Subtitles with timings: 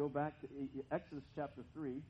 [0.00, 0.48] go back to
[0.90, 2.00] Exodus chapter 3.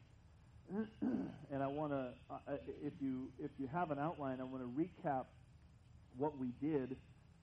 [1.03, 2.37] and I want to, uh,
[2.85, 5.25] if you if you have an outline, I want to recap
[6.17, 6.97] what we did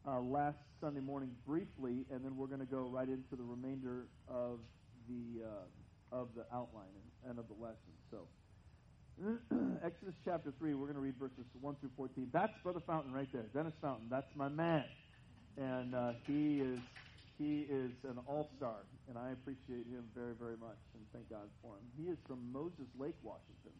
[0.08, 4.06] uh, last Sunday morning briefly, and then we're going to go right into the remainder
[4.30, 4.60] of
[5.10, 6.96] the uh, of the outline
[7.26, 7.92] and, and of the lesson.
[8.10, 8.20] So,
[9.86, 12.30] Exodus chapter three, we're going to read verses one through fourteen.
[12.32, 14.08] That's Brother Fountain right there, Dennis Fountain.
[14.10, 14.86] That's my man,
[15.58, 16.80] and uh, he is
[17.38, 21.48] he is an all star, and I appreciate him very very much, and thank God
[21.62, 21.86] for him.
[21.96, 23.74] He is from Moses Lake, Washington,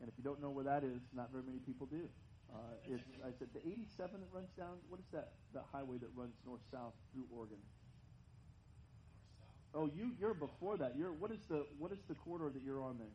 [0.00, 2.08] and if you don't know where that is, not very many people do.
[2.52, 4.76] Uh, it's I said the 87 that runs down.
[4.88, 5.32] What is that?
[5.54, 7.58] That highway that runs north south through Oregon.
[9.72, 10.96] Oh, you you're before that.
[10.98, 13.14] You're what is the what is the corridor that you're on there?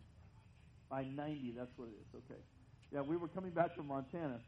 [0.92, 1.54] I 90.
[1.58, 2.08] That's what it is.
[2.26, 2.42] Okay.
[2.94, 4.40] Yeah, we were coming back from Montana,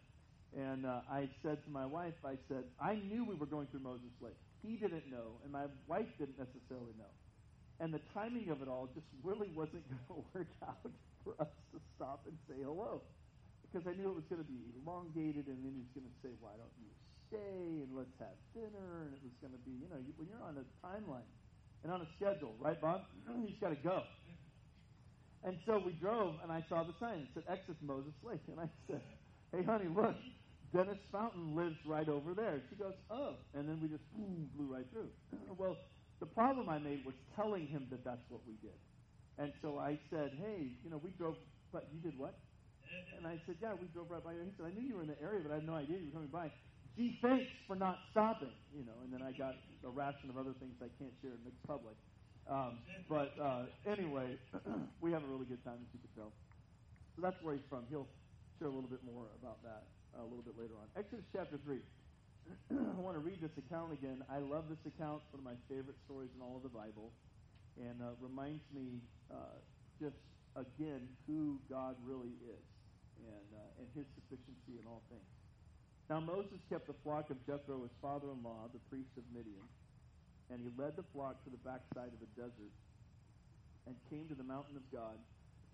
[0.55, 3.81] and uh, I said to my wife, I said I knew we were going through
[3.81, 4.39] Moses Lake.
[4.61, 7.13] He didn't know, and my wife didn't necessarily know.
[7.79, 10.91] And the timing of it all just really wasn't going to work out
[11.23, 13.01] for us to stop and say hello
[13.67, 16.17] because I knew it was going to be elongated, and then he was going to
[16.23, 16.87] say, "Why don't you
[17.27, 20.31] stay and let's have dinner?" And it was going to be, you know, you, when
[20.31, 21.27] you're on a timeline
[21.83, 23.03] and on a schedule, right, Bob?
[23.43, 24.03] you just got to go.
[25.43, 27.27] And so we drove, and I saw the sign.
[27.27, 29.03] It said Exodus Moses Lake, and I said,
[29.51, 30.15] "Hey, honey, look,
[30.73, 34.73] Dennis Fountain lives right over there." She goes, "Oh," and then we just boom, blew
[34.73, 35.09] right through.
[35.57, 35.77] well,
[36.19, 38.77] the problem I made was telling him that that's what we did,
[39.37, 41.35] and so I said, "Hey, you know, we drove,
[41.71, 42.35] but you did what?"
[43.17, 44.45] And I said, Yeah, we drove right by you.
[44.45, 46.07] He said, I knew you were in the area, but I had no idea you
[46.07, 46.51] were coming by.
[46.95, 48.53] Gee, thanks for not stopping.
[48.73, 51.41] You know, and then I got a ration of other things I can't share in
[51.43, 51.95] mixed public.
[52.47, 54.39] Um, but uh, anyway,
[55.01, 56.31] we have a really good time, as you can tell.
[57.15, 57.83] So that's where he's from.
[57.89, 58.07] He'll
[58.59, 59.83] share a little bit more about that
[60.15, 60.87] a little bit later on.
[60.95, 61.79] Exodus chapter 3.
[62.71, 64.23] I want to read this account again.
[64.31, 65.25] I love this account.
[65.25, 67.11] It's one of my favorite stories in all of the Bible.
[67.75, 69.59] And uh, reminds me uh,
[69.99, 70.17] just,
[70.55, 72.65] again, who God really is
[73.21, 75.27] and, uh, and his sufficiency in all things.
[76.09, 79.67] Now Moses kept the flock of Jethro, his father-in-law, the priest of Midian,
[80.49, 82.71] and he led the flock to the backside of the desert
[83.85, 85.19] and came to the mountain of God,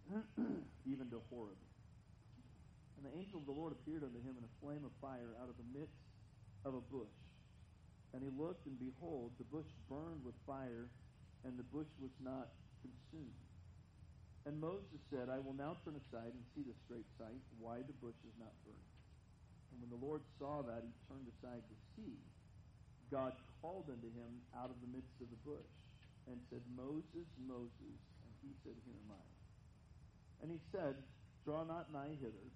[0.89, 1.57] even to Horeb.
[3.03, 5.51] And the angel of the Lord appeared unto him in a flame of fire out
[5.51, 6.07] of the midst
[6.63, 7.11] of a bush.
[8.15, 10.87] And he looked, and behold, the bush burned with fire,
[11.43, 13.43] and the bush was not consumed.
[14.47, 17.97] And Moses said, I will now turn aside and see the straight sight, why the
[17.99, 18.91] bush is not burned.
[19.75, 22.15] And when the Lord saw that, he turned aside to see.
[23.11, 25.67] God called unto him out of the midst of the bush,
[26.31, 27.99] and said, Moses, Moses.
[28.23, 29.27] And he said, Here am I.
[30.39, 30.95] And he said,
[31.43, 32.47] Draw not nigh hither,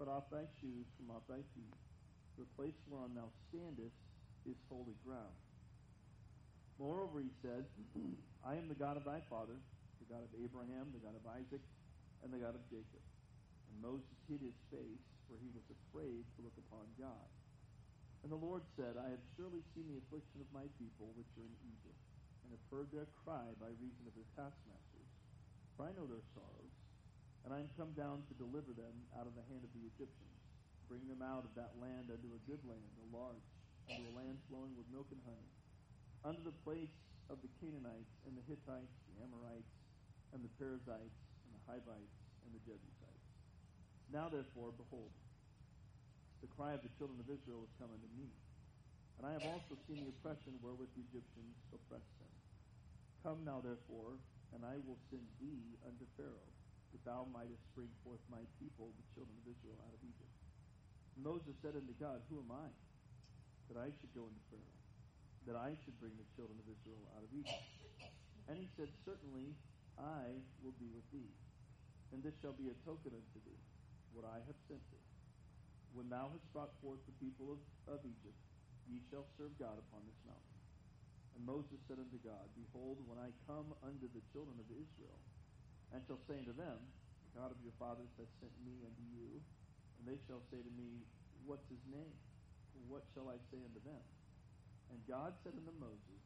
[0.00, 1.76] put off thy shoes from off thy feet.
[2.40, 4.00] The place whereon thou standest
[4.48, 5.36] is holy ground.
[6.80, 7.68] Moreover, he said,
[8.40, 9.60] I am the God of thy father,
[10.00, 11.60] the God of Abraham, the God of Isaac,
[12.24, 13.04] and the God of Jacob.
[13.68, 17.28] And Moses hid his face, for he was afraid to look upon God.
[18.24, 21.44] And the Lord said, I have surely seen the affliction of my people which are
[21.44, 22.00] in Egypt,
[22.40, 25.12] and have heard their cry by reason of their taskmasters.
[25.76, 26.72] For I know their sorrows,
[27.44, 30.38] and I am come down to deliver them out of the hand of the Egyptians,
[30.90, 33.46] bring them out of that land unto a good land, a large,
[33.88, 35.50] unto a land flowing with milk and honey,
[36.26, 36.92] unto the place
[37.30, 39.72] of the Canaanites, and the Hittites, the Amorites,
[40.34, 43.26] and the Perizzites, and the Hivites, and the Jebusites.
[44.10, 45.14] Now therefore, behold,
[46.42, 48.32] the cry of the children of Israel is come unto me.
[49.20, 52.32] And I have also seen the oppression wherewith the Egyptians oppress them.
[53.20, 54.16] Come now therefore,
[54.56, 56.50] and I will send thee unto Pharaoh,
[56.92, 60.34] that thou mightest bring forth my people, the children of Israel, out of Egypt.
[61.14, 62.68] And Moses said unto God, Who am I,
[63.70, 64.80] that I should go unto Pharaoh,
[65.46, 67.66] that I should bring the children of Israel out of Egypt?
[68.50, 69.54] And he said, Certainly
[69.94, 71.30] I will be with thee,
[72.10, 73.62] and this shall be a token unto thee,
[74.10, 75.06] what I have sent thee.
[75.94, 78.38] When thou hast brought forth the people of, of Egypt,
[78.86, 80.58] ye shall serve God upon this mountain.
[81.34, 85.18] And Moses said unto God, Behold, when I come unto the children of Israel,
[85.92, 86.78] and shall say unto them,
[87.30, 89.42] The God of your fathers hath sent me unto you,
[89.98, 91.06] and they shall say to me,
[91.46, 92.14] What's his name?
[92.86, 94.02] What shall I say unto them?
[94.90, 96.22] And God said unto Moses,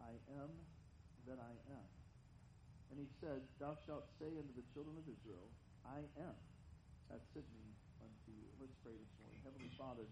[0.00, 0.52] I am
[1.28, 1.88] that I am.
[2.92, 5.48] And he said, Thou shalt say unto the children of Israel,
[5.84, 6.36] I am
[7.10, 7.66] hath sent me
[8.02, 8.46] unto you.
[8.58, 9.38] Let's pray this morning.
[9.42, 10.06] Heavenly Father,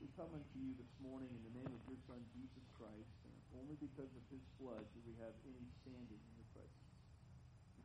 [0.00, 3.34] we come unto you this morning in the name of your Son, Jesus Christ, and
[3.60, 6.89] only because of his blood do we have any standing in your presence.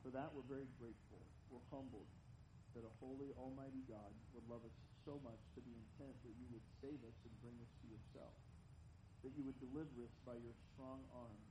[0.06, 1.18] For that, we're very grateful.
[1.50, 2.06] We're humbled
[2.78, 6.46] that a holy, almighty God would love us so much to the intent that you
[6.54, 8.38] would save us and bring us to yourself.
[9.26, 11.42] That you would deliver us by your strong arm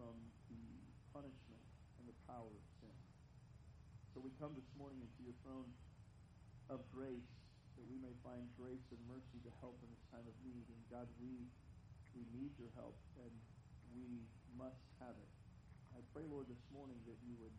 [0.00, 0.16] from
[0.48, 0.64] the
[1.12, 1.60] punishment
[2.00, 2.96] and the power of sin.
[4.16, 5.68] So we come this morning into your throne
[6.72, 7.28] of grace
[7.76, 10.64] that we may find grace and mercy to help in this time of need.
[10.72, 11.52] And God, we
[12.16, 13.34] we need your help and
[13.92, 14.24] we
[14.56, 15.30] must have it.
[15.92, 17.52] I pray, Lord, this morning that you would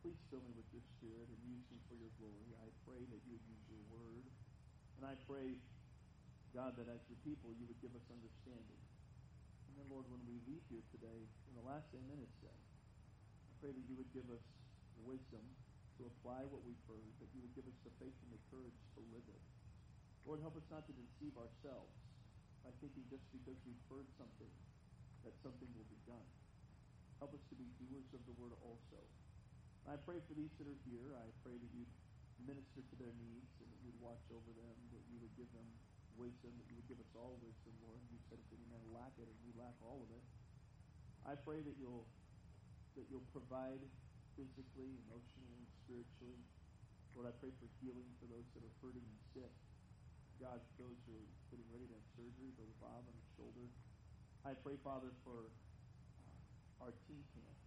[0.00, 2.56] please fill me with your spirit and use me for your glory.
[2.56, 4.24] I pray that you would use your word.
[4.96, 5.60] And I pray,
[6.56, 8.80] God, that as your people you would give us understanding.
[9.68, 13.76] And then, Lord, when we leave here today, in the last minutes, say, I pray
[13.76, 14.40] that you would give us
[14.96, 15.44] the wisdom
[16.00, 18.80] to apply what we've heard, that you would give us the faith and the courage
[18.96, 19.44] to live it.
[20.24, 21.92] Lord, help us not to deceive ourselves
[22.64, 24.52] by thinking just because we've heard something
[25.28, 26.28] that something will be done.
[27.20, 28.96] Help us to be doers of the word also.
[29.90, 31.18] I pray for these that are here.
[31.18, 31.90] I pray that you'd
[32.46, 35.66] minister to their needs and that you'd watch over them, that you would give them
[36.14, 37.98] wisdom, that you would give us all wisdom, Lord.
[38.06, 40.22] You said if any man lack it, and we lack all of it.
[41.26, 42.06] I pray that you'll
[42.94, 43.82] that you'll provide
[44.38, 46.38] physically, emotionally, spiritually.
[47.18, 49.50] Lord, I pray for healing for those that are hurting and sick.
[50.38, 53.66] God, those who are getting ready to have surgery, Brother Bob on his shoulder.
[54.46, 55.50] I pray, Father, for
[56.78, 57.59] our teen camp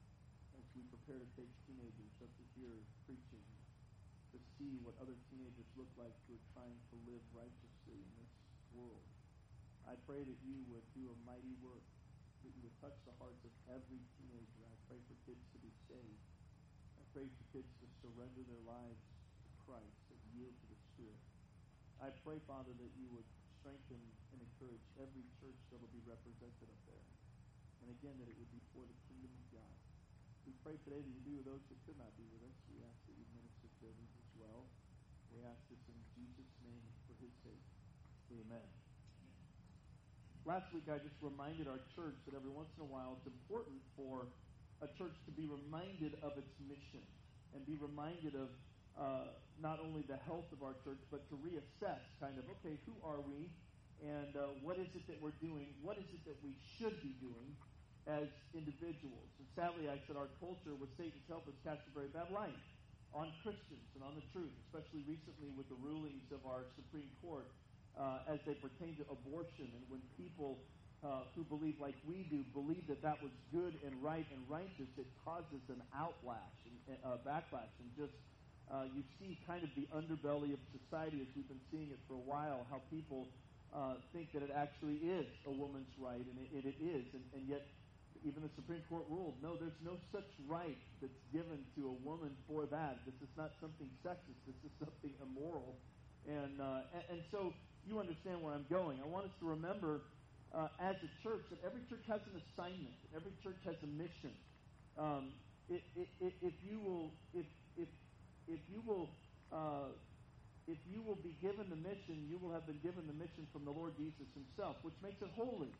[0.73, 2.73] as we prepare to take teenagers up to hear
[3.05, 3.45] preaching,
[4.33, 8.33] to see what other teenagers look like who are trying to live righteously in this
[8.73, 9.05] world.
[9.85, 11.85] I pray that you would do a mighty work,
[12.41, 14.65] that you would touch the hearts of every teenager.
[14.65, 16.25] I pray for kids to be saved.
[16.97, 19.05] I pray for kids to surrender their lives
[19.45, 21.21] to Christ and yield to the Spirit.
[22.01, 23.29] I pray, Father, that you would
[23.61, 24.01] strengthen
[24.33, 27.05] and encourage every church that will be represented up there.
[27.85, 29.82] And again, that it would be for the kingdom of God.
[30.43, 32.55] We pray today that you be with those who could not be with us.
[32.67, 34.67] We ask that you minister to them as well.
[35.31, 37.63] We ask this in Jesus' name for his sake.
[38.35, 38.67] Amen.
[40.43, 43.79] Last week I just reminded our church that every once in a while it's important
[43.95, 44.27] for
[44.83, 46.99] a church to be reminded of its mission
[47.55, 48.51] and be reminded of
[48.99, 49.31] uh,
[49.63, 53.23] not only the health of our church, but to reassess kind of, okay, who are
[53.23, 53.47] we?
[54.03, 55.71] And uh, what is it that we're doing?
[55.79, 57.55] What is it that we should be doing
[58.07, 59.29] as individuals?
[59.39, 62.57] And sadly, I said our culture, with Satan's help, has cast a very bad light
[63.13, 67.45] on Christians and on the truth, especially recently with the rulings of our Supreme Court
[67.93, 69.69] uh, as they pertain to abortion.
[69.69, 70.57] And when people
[71.05, 74.89] uh, who believe like we do believe that that was good and right and righteous,
[74.97, 78.15] it causes an outlash and uh, backlash and just
[78.71, 82.15] uh, you see kind of the underbelly of society as we've been seeing it for
[82.15, 83.27] a while, how people
[83.75, 87.43] uh, think that it actually is a woman's right, and it, it is, and, and
[87.49, 87.67] yet
[88.23, 92.31] even the Supreme Court ruled, no, there's no such right that's given to a woman
[92.47, 93.03] for that.
[93.03, 94.39] This is not something sexist.
[94.47, 95.75] This is something immoral.
[96.27, 97.51] And, uh, and, and so
[97.83, 99.03] you understand where I'm going.
[99.03, 100.07] I want us to remember
[100.55, 102.95] uh, as a church that every church has an assignment.
[103.11, 104.31] Every church has a mission.
[104.95, 105.35] Um,
[105.67, 107.89] it, it, if you will, if, if,
[108.47, 109.09] if you will,
[109.51, 109.91] uh,
[110.67, 113.65] if you will be given the mission, you will have been given the mission from
[113.67, 115.71] the Lord Jesus Himself, which makes it holy.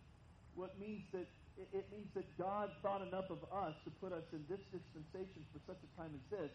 [0.56, 1.28] What means that
[1.58, 5.62] it, means that God thought enough of us to put us in this dispensation for
[5.70, 6.52] such a time as this,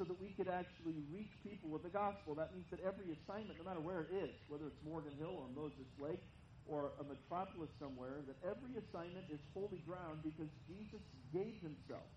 [0.00, 2.32] so that we could actually reach people with the gospel.
[2.34, 5.48] That means that every assignment, no matter where it is, whether it's Morgan Hill or
[5.52, 6.24] Moses Lake
[6.64, 12.08] or a metropolis somewhere, that every assignment is holy ground because Jesus gave himself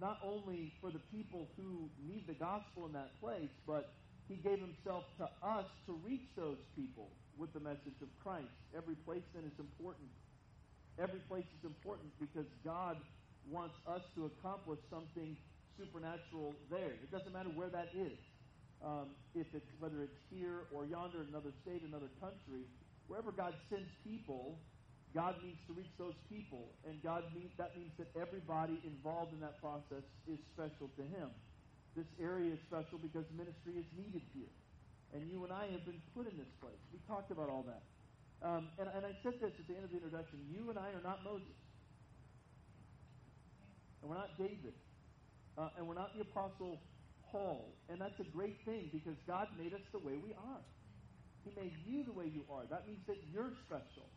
[0.00, 3.92] not only for the people who need the gospel in that place, but
[4.28, 8.48] he gave himself to us to reach those people with the message of Christ.
[8.76, 10.08] Every place then is important.
[11.00, 13.00] Every place is important because God
[13.48, 15.32] wants us to accomplish something
[15.80, 16.92] supernatural there.
[17.00, 18.20] It doesn't matter where that is.
[18.84, 22.68] Um, if it's whether it's here or yonder, another state, another country,
[23.08, 24.60] wherever God sends people,
[25.12, 29.40] God needs to reach those people, and God means that means that everybody involved in
[29.40, 31.28] that process is special to Him.
[31.96, 34.52] This area is special because ministry is needed here,
[35.12, 36.78] and you and I have been put in this place.
[36.94, 37.82] We talked about all that,
[38.42, 40.48] um, and, and I said this at the end of the introduction.
[40.48, 41.56] You and I are not Moses,
[44.00, 44.74] and we're not David,
[45.58, 46.80] uh, and we're not the apostle
[47.30, 50.64] Paul, and that's a great thing because God made us the way we are.
[51.44, 52.66] He made you the way you are.
[52.68, 54.08] That means that you're special.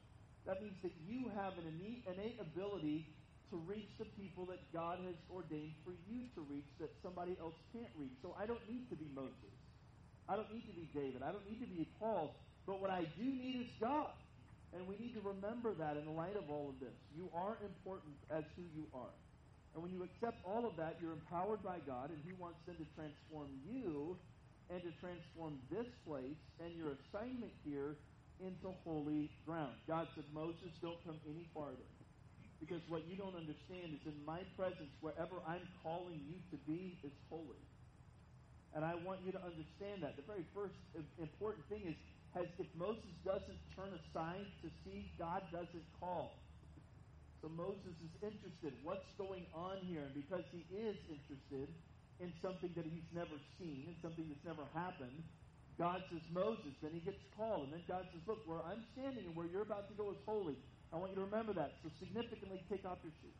[0.46, 3.16] That means that you have an innate, innate ability
[3.50, 7.56] to reach the people that God has ordained for you to reach that somebody else
[7.72, 8.18] can't reach.
[8.22, 9.56] So I don't need to be Moses.
[10.28, 11.22] I don't need to be David.
[11.24, 12.43] I don't need to be Paul.
[12.66, 14.12] But what I do need is God.
[14.74, 16.96] And we need to remember that in the light of all of this.
[17.14, 19.14] You are important as who you are.
[19.74, 22.78] And when you accept all of that, you're empowered by God, and He wants then
[22.78, 24.18] to transform you
[24.70, 27.98] and to transform this place and your assignment here
[28.42, 29.74] into holy ground.
[29.86, 31.86] God said, Moses, don't come any farther.
[32.62, 36.98] Because what you don't understand is in my presence, wherever I'm calling you to be
[37.04, 37.62] is holy.
[38.74, 40.16] And I want you to understand that.
[40.18, 40.74] The very first
[41.20, 41.98] important thing is
[42.34, 46.34] has if Moses doesn't turn aside to see, God doesn't call.
[47.42, 48.72] So Moses is interested.
[48.88, 50.08] What's going on here?
[50.08, 51.68] And because he is interested
[52.24, 55.20] in something that he's never seen, and something that's never happened,
[55.78, 57.68] God says, Moses, then he gets called.
[57.68, 60.22] And then God says, Look, where I'm standing and where you're about to go is
[60.26, 60.56] holy.
[60.94, 61.74] I want you to remember that.
[61.82, 63.40] So significantly take off your shoes.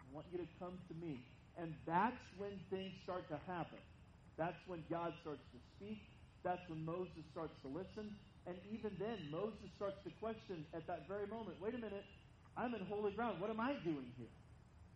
[0.00, 1.18] I want you to come to me.
[1.58, 3.82] And that's when things start to happen.
[4.38, 6.00] That's when God starts to speak.
[6.44, 8.12] That's when Moses starts to listen.
[8.44, 12.04] And even then, Moses starts to question at that very moment wait a minute,
[12.54, 13.40] I'm in holy ground.
[13.40, 14.30] What am I doing here?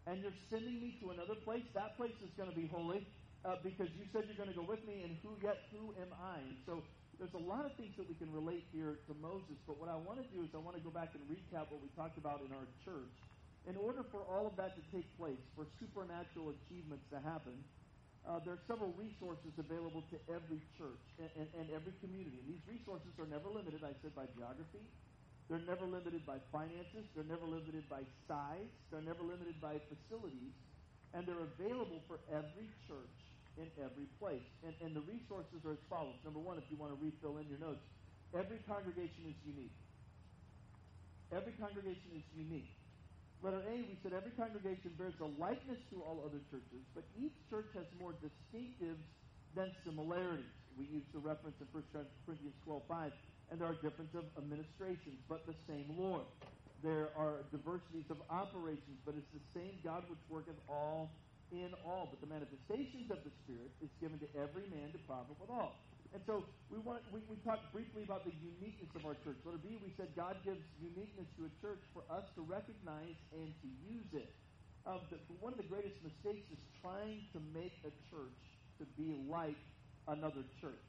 [0.06, 1.64] And you're sending me to another place.
[1.72, 3.04] That place is going to be holy
[3.44, 6.12] uh, because you said you're going to go with me, and who yet who am
[6.16, 6.44] I?
[6.44, 6.84] And so
[7.16, 9.98] there's a lot of things that we can relate here to Moses, but what I
[9.98, 12.44] want to do is I want to go back and recap what we talked about
[12.46, 13.10] in our church.
[13.66, 17.58] In order for all of that to take place, for supernatural achievements to happen,
[18.28, 22.36] uh, there are several resources available to every church and, and, and every community.
[22.44, 24.84] And these resources are never limited, I said, by geography.
[25.48, 27.08] They're never limited by finances.
[27.16, 28.68] They're never limited by size.
[28.92, 30.52] They're never limited by facilities.
[31.16, 33.16] And they're available for every church
[33.56, 34.44] in every place.
[34.60, 36.20] And, and the resources are as follows.
[36.20, 37.80] Number one, if you want to refill in your notes,
[38.36, 39.72] every congregation is unique.
[41.32, 42.77] Every congregation is unique.
[43.40, 47.34] Letter A, we said every congregation bears a likeness to all other churches, but each
[47.48, 49.06] church has more distinctives
[49.54, 50.50] than similarities.
[50.76, 51.84] We use the reference in 1
[52.26, 53.12] Corinthians 12.5,
[53.50, 56.26] and there are differences of administrations, but the same Lord.
[56.82, 61.10] There are diversities of operations, but it's the same God which worketh all
[61.50, 65.38] in all, but the manifestations of the Spirit is given to every man to profit
[65.40, 65.87] with all.
[66.12, 69.36] And so we want we, we talked briefly about the uniqueness of our church.
[69.44, 73.52] Letter B, we said God gives uniqueness to a church for us to recognize and
[73.60, 74.32] to use it.
[74.88, 78.40] Um, the, one of the greatest mistakes is trying to make a church
[78.80, 79.58] to be like
[80.08, 80.88] another church.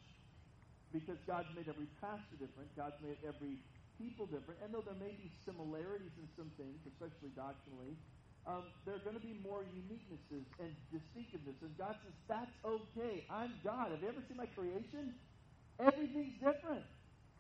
[0.95, 3.59] Because God's made every pastor different, God's made every
[3.99, 7.99] people different, and though there may be similarities in some things, especially doctrinally,
[8.49, 11.53] um, there are going to be more uniquenesses and distinctiveness.
[11.61, 13.21] And God says, that's okay.
[13.29, 13.93] I'm God.
[13.93, 15.13] Have you ever seen my creation?
[15.77, 16.81] Everything's different.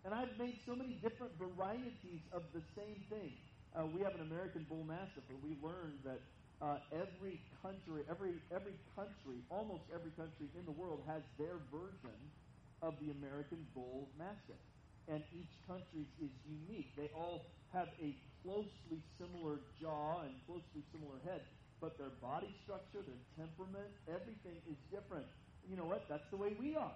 [0.05, 3.33] And I've made so many different varieties of the same thing.
[3.73, 6.21] Uh, we have an American bull mastiff, and we learned that
[6.61, 12.19] uh, every country, every every country, almost every country in the world has their version
[12.81, 14.59] of the American bull mastiff,
[15.09, 16.93] and each country is unique.
[16.95, 18.13] They all have a
[18.45, 21.41] closely similar jaw and closely similar head,
[21.81, 25.25] but their body structure, their temperament, everything is different.
[25.67, 26.05] You know what?
[26.07, 26.95] That's the way we are.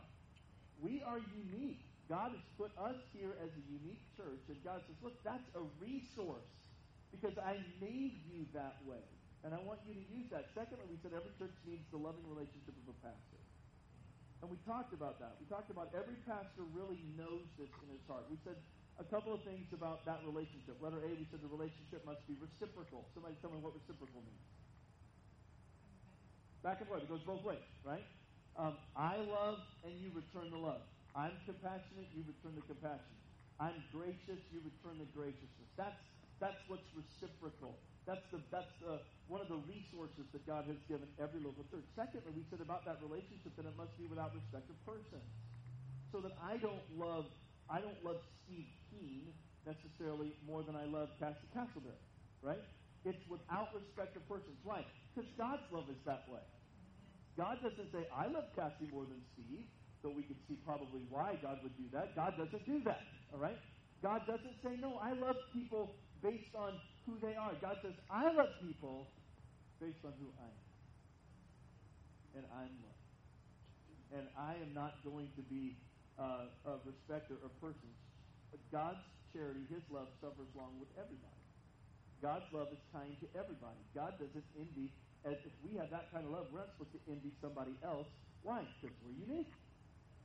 [0.82, 1.82] We are unique.
[2.10, 5.64] God has put us here as a unique church, and God says, look, that's a
[5.82, 6.48] resource
[7.14, 9.02] because I made you that way.
[9.44, 10.48] And I want you to use that.
[10.56, 13.40] Secondly, we said every church needs the loving relationship of a pastor.
[14.44, 15.40] And we talked about that.
[15.40, 18.28] We talked about every pastor really knows this in his heart.
[18.28, 18.60] We said
[19.00, 20.84] a couple of things about that relationship.
[20.84, 23.08] Letter A, we said the relationship must be reciprocal.
[23.16, 24.44] Somebody tell me what reciprocal means.
[26.60, 27.08] Back and forth.
[27.08, 28.04] It goes both ways, right?
[28.60, 30.84] Um, I love and you return the love.
[31.16, 33.16] I'm compassionate, you return the compassion.
[33.64, 35.72] I'm gracious, you return the graciousness.
[35.80, 36.04] That's
[36.44, 37.80] that's what's reciprocal.
[38.06, 39.00] That's the that's the
[39.32, 41.88] one of the resources that God has given every local church.
[41.96, 45.24] Secondly, we said about that relationship that it must be without respect of person.
[46.12, 47.26] So that I don't love
[47.72, 49.32] I don't love Steve Keen
[49.64, 52.04] necessarily more than I love Cassie Castleberry,
[52.44, 52.60] right?
[53.08, 54.56] It's without respect of persons.
[54.64, 54.84] Why?
[55.12, 56.44] Because God's love is that way.
[57.36, 59.66] God doesn't say, I love Cassie more than Steve,
[60.04, 62.16] though we can see probably why God would do that.
[62.16, 63.02] God doesn't do that,
[63.34, 63.58] all right?
[64.04, 67.52] God doesn't say, no, I love people based on who they are.
[67.60, 69.12] God says, I love people
[69.84, 70.64] based on who I am.
[72.40, 73.04] And I'm loved.
[74.16, 75.76] And I am not going to be
[76.16, 77.98] uh, of respect of persons.
[78.50, 79.04] But God's
[79.36, 81.44] charity, His love, suffers long with everybody.
[82.24, 83.84] God's love is kind to everybody.
[83.92, 84.96] God doesn't envy.
[85.28, 88.08] As if we have that kind of love, we're not supposed to envy somebody else.
[88.44, 88.64] Why?
[88.80, 89.52] Because we're unique.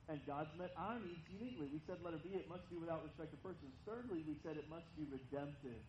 [0.08, 1.68] And God's met our needs uniquely.
[1.68, 3.76] We said, let letter B, it must be without respect of persons.
[3.84, 5.84] Thirdly, we said it must be redemptive.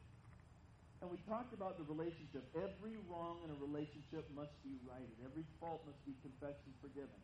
[1.00, 2.44] And we talked about the relationship.
[2.52, 5.16] Every wrong in a relationship must be righted.
[5.24, 7.16] Every fault must be confessed and forgiven.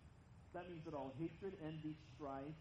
[0.55, 2.55] That means that all hatred, envy, strife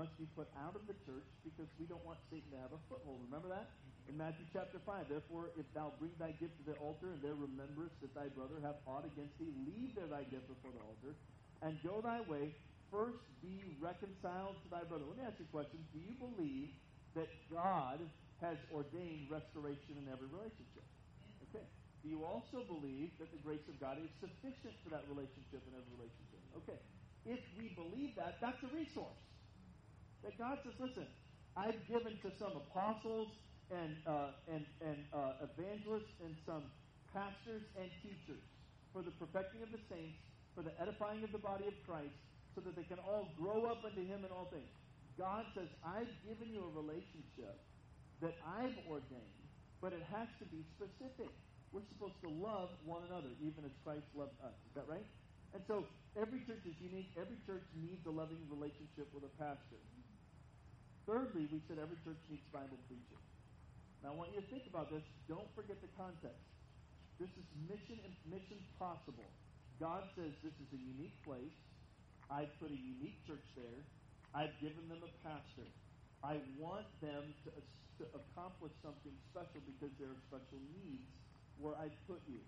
[0.00, 2.80] must be put out of the church because we don't want Satan to have a
[2.88, 3.20] foothold.
[3.28, 3.68] Remember that?
[4.08, 7.36] In Matthew chapter 5, therefore, if thou bring thy gift to the altar, and there
[7.36, 11.12] rememberest that thy brother hath aught against thee, leave there thy gift before the altar,
[11.60, 12.56] and go thy way.
[12.94, 15.02] First be reconciled to thy brother.
[15.02, 15.82] Let me ask you a question.
[15.90, 16.70] Do you believe
[17.18, 17.98] that God
[18.38, 20.86] has ordained restoration in every relationship?
[21.50, 21.66] Okay.
[22.02, 25.74] do you also believe that the grace of God is sufficient for that relationship and
[25.74, 26.38] every relationship?
[26.62, 26.78] Okay.
[27.26, 29.18] If we believe that, that's a resource.
[30.22, 31.10] That God says, listen,
[31.58, 33.34] I've given to some apostles
[33.74, 36.70] and, uh, and, and uh, evangelists and some
[37.10, 38.44] pastors and teachers
[38.94, 40.14] for the perfecting of the saints,
[40.54, 42.14] for the edifying of the body of Christ,
[42.54, 44.70] so that they can all grow up unto Him in all things.
[45.18, 47.58] God says, I've given you a relationship
[48.22, 49.46] that I've ordained,
[49.78, 51.30] but it has to be specific.
[51.70, 54.54] We're supposed to love one another, even as Christ loved us.
[54.70, 55.06] Is that right?
[55.54, 55.86] And so
[56.18, 57.10] every church is unique.
[57.14, 59.78] Every church needs a loving relationship with a pastor.
[61.06, 63.22] Thirdly, we said every church needs Bible preaching.
[64.02, 65.02] Now, I want you to think about this.
[65.30, 66.42] Don't forget the context.
[67.18, 69.28] This is mission and mission possible.
[69.78, 71.54] God says this is a unique place.
[72.30, 73.80] I've put a unique church there.
[74.34, 75.68] I've given them a pastor.
[76.24, 77.50] I want them to,
[78.00, 81.06] to accomplish something special because there are special needs
[81.60, 82.40] where I put you.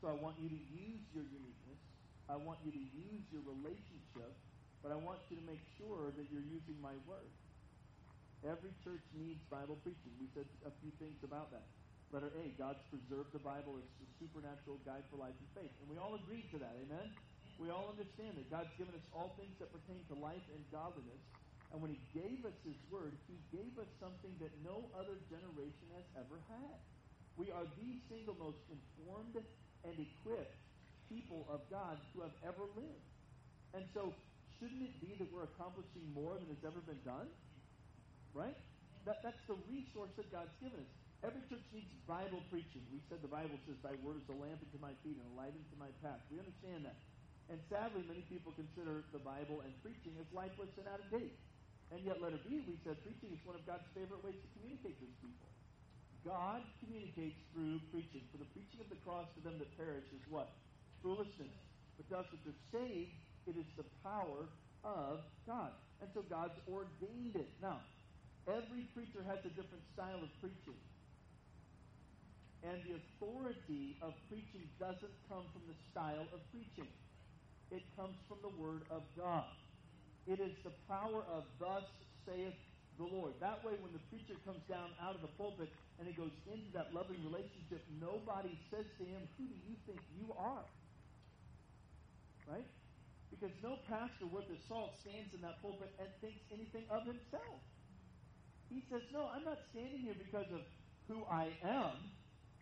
[0.00, 1.82] So I want you to use your uniqueness.
[2.30, 4.30] I want you to use your relationship,
[4.84, 7.32] but I want you to make sure that you're using my word.
[8.46, 10.14] Every church needs Bible preaching.
[10.22, 11.66] We said a few things about that.
[12.14, 15.74] Letter A, God's preserved the Bible as a supernatural guide for life and faith.
[15.82, 17.10] And we all agreed to that, amen?
[17.58, 21.18] We all understand that God's given us all things that pertain to life and godliness.
[21.74, 25.86] And when He gave us His Word, He gave us something that no other generation
[25.98, 26.78] has ever had.
[27.34, 29.42] We are the single most informed
[29.86, 30.58] and equipped
[31.10, 33.06] people of God who have ever lived.
[33.74, 34.14] And so,
[34.58, 37.28] shouldn't it be that we're accomplishing more than has ever been done?
[38.32, 38.56] Right?
[39.04, 40.90] That, that's the resource that God's given us.
[41.26, 42.86] Every church needs Bible preaching.
[42.94, 45.34] We said the Bible says, Thy word is a lamp unto my feet and a
[45.34, 46.22] light unto my path.
[46.30, 46.94] We understand that.
[47.48, 51.32] And sadly, many people consider the Bible and preaching as lifeless and out of date.
[51.88, 55.00] And yet, letter B, we said preaching is one of God's favorite ways to communicate
[55.00, 55.48] with people.
[56.28, 58.20] God communicates through preaching.
[58.28, 60.52] For the preaching of the cross to them that perish is what?
[61.00, 61.56] Foolishness.
[61.96, 63.16] But to us that are saved,
[63.48, 64.44] it is the power
[64.84, 65.72] of God.
[66.04, 67.48] And so God's ordained it.
[67.64, 67.80] Now,
[68.44, 70.76] every preacher has a different style of preaching.
[72.60, 76.90] And the authority of preaching doesn't come from the style of preaching.
[77.70, 79.48] It comes from the Word of God.
[80.26, 81.84] It is the power of thus
[82.24, 82.56] saith
[82.98, 83.32] the Lord.
[83.40, 86.68] That way, when the preacher comes down out of the pulpit and he goes into
[86.74, 90.66] that loving relationship, nobody says to him, Who do you think you are?
[92.48, 92.66] Right?
[93.30, 97.60] Because no pastor worth his salt stands in that pulpit and thinks anything of himself.
[98.68, 100.64] He says, No, I'm not standing here because of
[101.06, 101.96] who I am.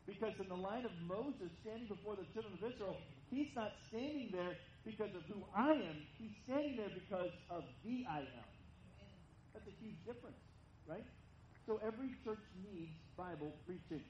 [0.06, 2.96] Because in the line of Moses standing before the children of Israel,
[3.28, 4.54] he's not standing there
[4.86, 5.98] because of who I am.
[6.14, 8.48] He's standing there because of the I am.
[9.52, 10.38] That's a huge difference,
[10.86, 11.02] right?
[11.66, 14.06] So every church needs Bible preaching.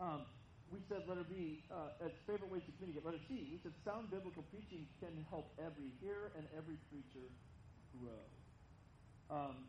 [0.00, 0.24] Um,
[0.72, 3.04] we said letter B, uh, as favorite ways to communicate.
[3.04, 7.28] Letter C, we said sound biblical preaching can help every hearer and every preacher
[8.00, 8.24] grow.
[9.28, 9.68] Um,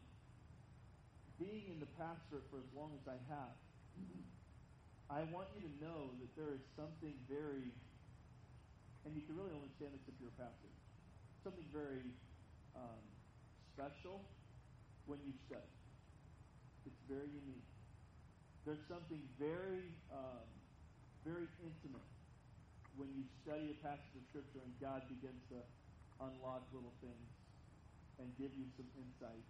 [1.36, 3.52] being in the pastorate for as long as I have,
[5.12, 7.72] I want you to know that there is something very,
[9.06, 10.72] and you can really only understand this if you're a pastor,
[11.44, 12.08] something very
[12.76, 13.04] um,
[13.76, 14.24] special
[15.06, 15.74] when you study.
[16.88, 17.68] It's very unique.
[18.64, 20.48] There's something very, um,
[21.28, 22.08] very intimate
[22.96, 25.60] when you study a passage of Scripture and God begins to
[26.24, 27.30] unlock little things
[28.22, 29.44] and give you some insight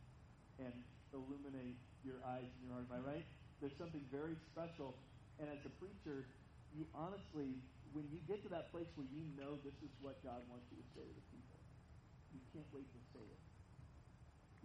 [0.58, 0.74] and
[1.14, 2.88] illuminate your eyes and your heart.
[2.90, 3.28] Am I right?
[3.62, 4.98] There's something very special.
[5.42, 6.28] And as a preacher,
[6.74, 7.58] you honestly,
[7.94, 10.82] when you get to that place where you know this is what God wants you
[10.82, 11.58] to say to the people,
[12.34, 13.42] you can't wait to say it.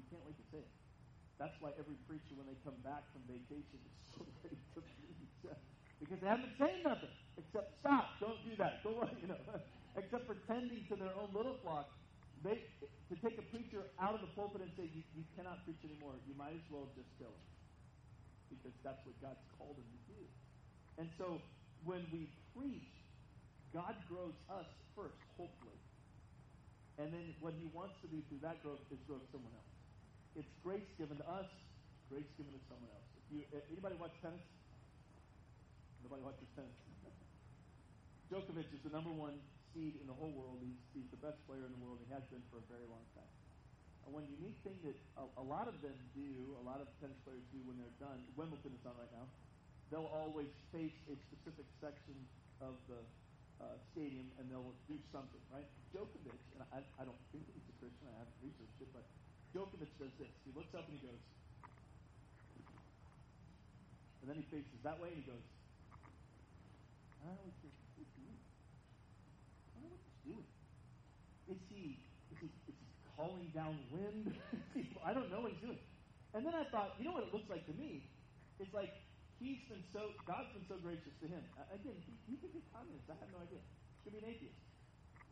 [0.00, 0.72] You can't wait to say it.
[1.37, 4.98] That's why every preacher, when they come back from vacation, is so ready to preach.
[5.98, 9.38] Because they haven't saying nothing except stop, don't do that, go on, you know,
[9.98, 11.90] except pretending to their own little flock.
[12.46, 12.62] They,
[13.11, 16.14] to take a preacher out of the pulpit and say, you, you cannot preach anymore,
[16.22, 17.46] you might as well just kill him.
[18.46, 20.22] Because that's what God's called him to do.
[20.98, 21.38] And so
[21.87, 22.90] when we preach,
[23.70, 24.66] God grows us
[24.98, 25.78] first, hopefully.
[26.98, 29.72] And then what he wants to do through that growth is grow someone else.
[30.34, 31.46] It's grace given to us,
[32.11, 33.06] grace given to someone else.
[33.14, 34.42] If you, eh, anybody watch tennis?
[36.02, 36.74] Nobody watches tennis.
[38.30, 39.38] Djokovic is the number one
[39.70, 40.58] seed in the whole world.
[40.58, 42.02] He's, he's the best player in the world.
[42.02, 43.30] He has been for a very long time.
[44.02, 47.18] And one unique thing that a, a lot of them do, a lot of tennis
[47.22, 49.30] players do when they're done, Wimbledon is on right now,
[49.90, 52.16] they'll always face a specific section
[52.61, 53.01] of the
[53.59, 55.66] uh, stadium and they'll do something, right?
[55.90, 59.05] Djokovic, and I, I don't think he's a Christian, I haven't researched it, but
[59.57, 60.31] Djokovic does this.
[60.44, 61.22] He looks up and he goes,
[64.20, 65.44] and then he faces that way and he goes,
[67.24, 68.40] I always think, what's he doing?
[69.72, 70.48] I wonder what he's doing.
[71.48, 71.85] Is he,
[72.29, 74.37] is he, is he calling down wind?
[75.07, 75.81] I don't know what he's doing.
[76.37, 78.05] And then I thought, you know what it looks like to me?
[78.61, 78.92] It's like
[79.38, 81.42] he's been so, God's been so gracious to him.
[81.70, 83.07] Again, he, he could be communist.
[83.11, 83.62] I have no idea.
[83.62, 84.59] He could be an atheist.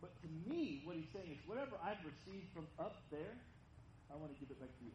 [0.00, 3.34] But to me, what he's saying is, whatever I've received from up there,
[4.12, 4.94] I want to give it back to you.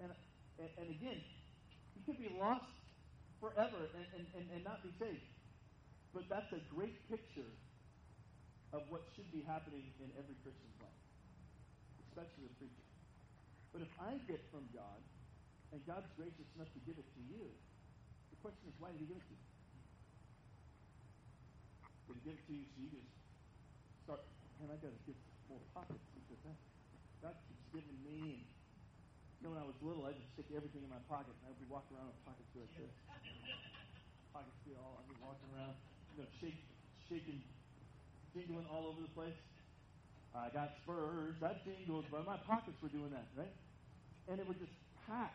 [0.00, 0.10] And,
[0.58, 1.20] and, and again,
[1.94, 2.70] he could be lost
[3.42, 5.26] forever and, and, and, and not be saved.
[6.16, 7.50] But that's a great picture
[8.72, 11.02] of what should be happening in every Christian's life,
[12.10, 12.86] especially the preacher.
[13.74, 15.02] But if I get from God,
[15.74, 17.50] and God's gracious enough to give it to you,
[18.44, 19.40] question is, why did he give it to you?
[22.04, 23.08] Did he give it to you so you just
[24.04, 24.20] start,
[24.60, 25.16] man, I got to give
[25.48, 26.60] more pockets because that,
[27.24, 28.36] God keeps giving me.
[28.36, 31.48] And, you know, when I was little, I just stick everything in my pocket, and
[31.48, 32.92] I'd be walking around with pockets like this.
[34.36, 35.72] Pockets be all, I'd be walking around,
[36.12, 36.60] you know, shake,
[37.08, 37.40] shaking,
[38.36, 39.40] jingling all over the place.
[40.36, 43.56] I got spurs, that jingled, but my pockets were doing that, right?
[44.28, 44.76] And it would just
[45.08, 45.32] pack.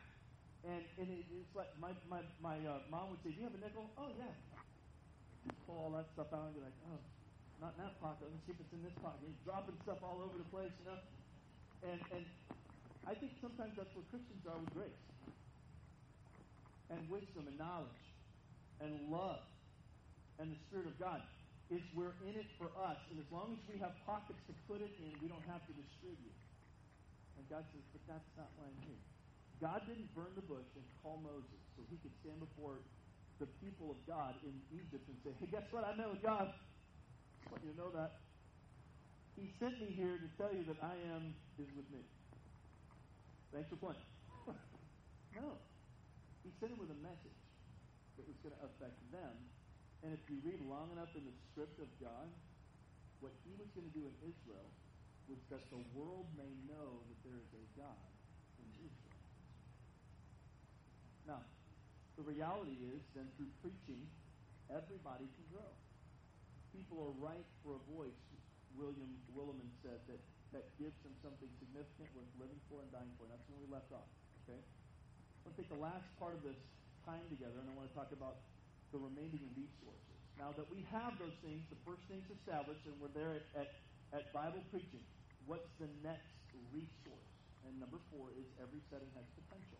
[0.67, 3.55] And, and it, it's like my, my, my uh, mom would say, Do you have
[3.55, 3.87] a nickel?
[3.95, 4.33] Oh, yeah.
[5.65, 6.99] Pull all that stuff out and be like, Oh,
[7.63, 8.27] not in that pocket.
[8.27, 9.23] Let me see if it's in this pocket.
[9.23, 10.99] He's dropping stuff all over the place, you know?
[11.87, 12.23] And, and
[13.07, 15.03] I think sometimes that's what Christians are with grace
[16.91, 18.03] and wisdom and knowledge
[18.81, 19.39] and love
[20.39, 21.21] and the Spirit of God
[21.69, 22.97] is we're in it for us.
[23.11, 25.73] And as long as we have pockets to put it in, we don't have to
[25.75, 26.33] distribute.
[27.37, 29.18] And God says, but that's not why I'm here.
[29.61, 32.79] God didn't burn the bush and call Moses so he could stand before
[33.39, 35.83] the people of God in Egypt and say, hey, guess what?
[35.83, 36.51] I met with God.
[36.51, 38.19] I want you to know that.
[39.35, 42.03] He sent me here to tell you that I am is with me.
[43.55, 44.03] Thanks for playing.
[45.39, 45.55] no.
[46.43, 47.39] He sent him with a message
[48.19, 49.35] that was going to affect them
[50.03, 52.27] and if you read long enough in the script of God,
[53.19, 54.67] what he was going to do in Israel
[55.27, 58.07] was that the world may know that there is a God
[58.63, 59.19] in Israel.
[61.29, 61.45] Now,
[62.17, 64.01] the reality is then through preaching,
[64.73, 65.69] everybody can grow.
[66.73, 68.17] People are ripe for a voice,
[68.73, 70.17] William Willimon said, that,
[70.49, 73.29] that gives them something significant worth living for and dying for.
[73.29, 74.09] And that's when we left off.
[74.45, 74.57] Okay?
[74.57, 76.57] I want to take the last part of this
[77.05, 78.41] time together, and I want to talk about
[78.89, 80.17] the remaining resources.
[80.41, 83.69] Now that we have those things, the first thing's established, and we're there at, at,
[84.17, 85.05] at Bible preaching.
[85.45, 86.33] What's the next
[86.73, 87.29] resource?
[87.69, 89.77] And number four is every setting has potential.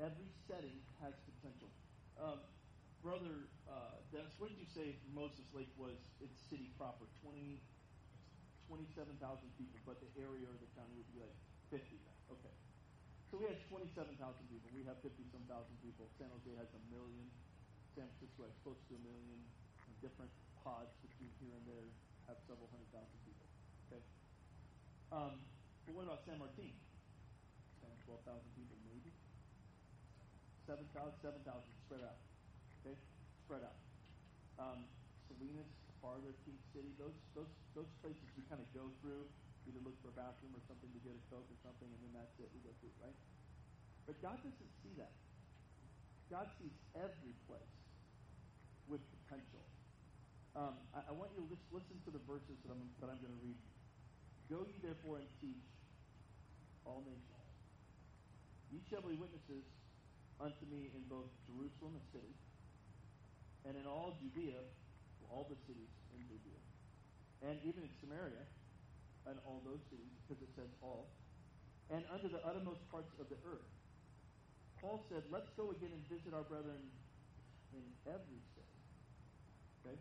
[0.00, 1.68] Every setting has potential.
[2.16, 2.40] Um,
[3.02, 7.10] Brother uh, Dennis, what did you say Moses Lake was its city proper?
[7.26, 7.58] 20,
[8.70, 9.18] 27,000
[9.58, 11.34] people, but the area or the county would be like
[11.74, 11.98] 50.
[12.30, 12.54] Okay.
[13.32, 14.16] So we have 27,000
[14.52, 14.68] people.
[14.70, 16.06] We have 50 some thousand people.
[16.20, 17.26] San Jose has a million.
[17.96, 19.40] San Francisco has close to a million.
[19.88, 20.30] And different
[20.62, 21.88] pods between here and there
[22.28, 23.48] have several hundred thousand people.
[23.88, 24.04] Okay.
[25.10, 25.42] Um,
[25.88, 26.70] but what about San Martin?
[27.82, 29.10] 10, 12,000 people maybe.
[30.72, 30.88] 7,000,
[31.20, 31.44] 7,000
[31.84, 32.16] spread out.
[32.80, 32.96] Okay,
[33.44, 33.76] spread out.
[34.56, 34.88] Um,
[35.28, 35.68] Salinas,
[36.00, 39.28] farther, King City, those those those places we kind of go through
[39.68, 42.12] either look for a bathroom or something to get a Coke or something, and then
[42.16, 42.48] that's it.
[42.56, 43.14] We go through, right?
[44.08, 45.12] But God doesn't see that.
[46.32, 47.76] God sees every place
[48.88, 49.62] with potential.
[50.56, 53.32] Um, I, I, want you to listen to the verses that I'm, that I'm going
[53.32, 53.56] to read.
[54.50, 55.64] Go ye therefore and teach
[56.82, 57.46] all nations.
[58.74, 59.64] Ye shall be witnesses
[60.42, 62.34] unto me in both Jerusalem, a city,
[63.62, 64.58] and in all Judea,
[65.30, 66.60] all the cities in Judea,
[67.46, 68.42] and even in Samaria,
[69.30, 71.06] and all those cities, because it says all,
[71.94, 73.70] and under the uttermost parts of the earth.
[74.82, 76.82] Paul said, let's go again and visit our brethren
[77.70, 78.78] in every city.
[79.78, 79.94] Okay?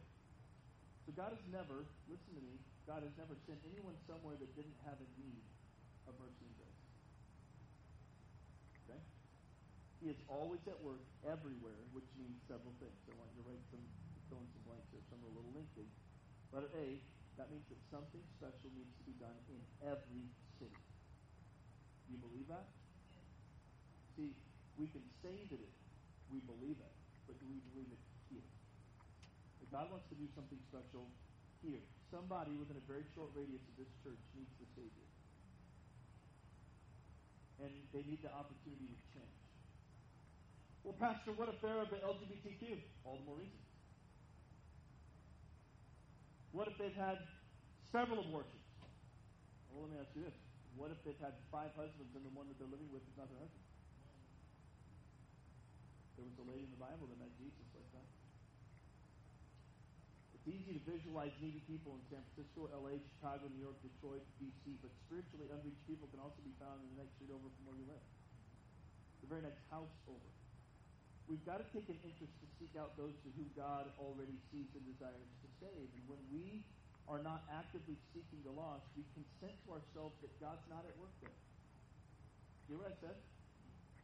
[1.06, 2.58] So God has never, listen to me,
[2.90, 5.46] God has never sent anyone somewhere that didn't have a need
[6.10, 6.82] of mercy and grace.
[8.88, 8.98] Okay?
[8.98, 12.98] He is always at work everywhere, which means several things.
[13.06, 13.86] I want you to write some,
[14.30, 15.04] fill in some blanks here.
[15.14, 15.86] Some are a little lengthy.
[16.50, 16.98] Letter A,
[17.38, 20.26] that means that something special needs to be done in every
[20.58, 20.82] city.
[22.06, 22.66] Do you believe that?
[24.18, 24.34] See,
[24.76, 25.74] we can say that it,
[26.34, 26.96] we believe it,
[27.30, 28.02] but do we believe it
[28.34, 28.50] here?
[29.62, 31.08] If God wants to do something special
[31.62, 35.08] here, somebody within a very short radius of this church needs the Savior.
[37.62, 39.41] And they need the opportunity to change.
[40.84, 42.82] Well, Pastor, what if they're of the LGBTQ?
[43.06, 43.62] All the more reason.
[46.52, 47.22] What if they've had
[47.94, 48.66] several abortions?
[49.72, 50.36] Well, let me ask you this.
[50.76, 53.30] What if they've had five husbands and the one that they're living with is not
[53.30, 53.66] their husband?
[56.18, 58.10] There was a lady in the Bible that met Jesus like that.
[60.36, 64.82] It's easy to visualize needy people in San Francisco, LA, Chicago, New York, Detroit, DC,
[64.82, 67.78] but spiritually unreached people can also be found in the next street over from where
[67.78, 68.06] you live,
[69.22, 70.41] the very next house over.
[71.32, 74.68] We've got to take an interest to seek out those to whom God already sees
[74.76, 75.88] and desires to save.
[75.96, 76.68] And when we
[77.08, 81.16] are not actively seeking the lost, we consent to ourselves that God's not at work
[81.24, 81.32] there.
[82.68, 83.16] You hear what I said?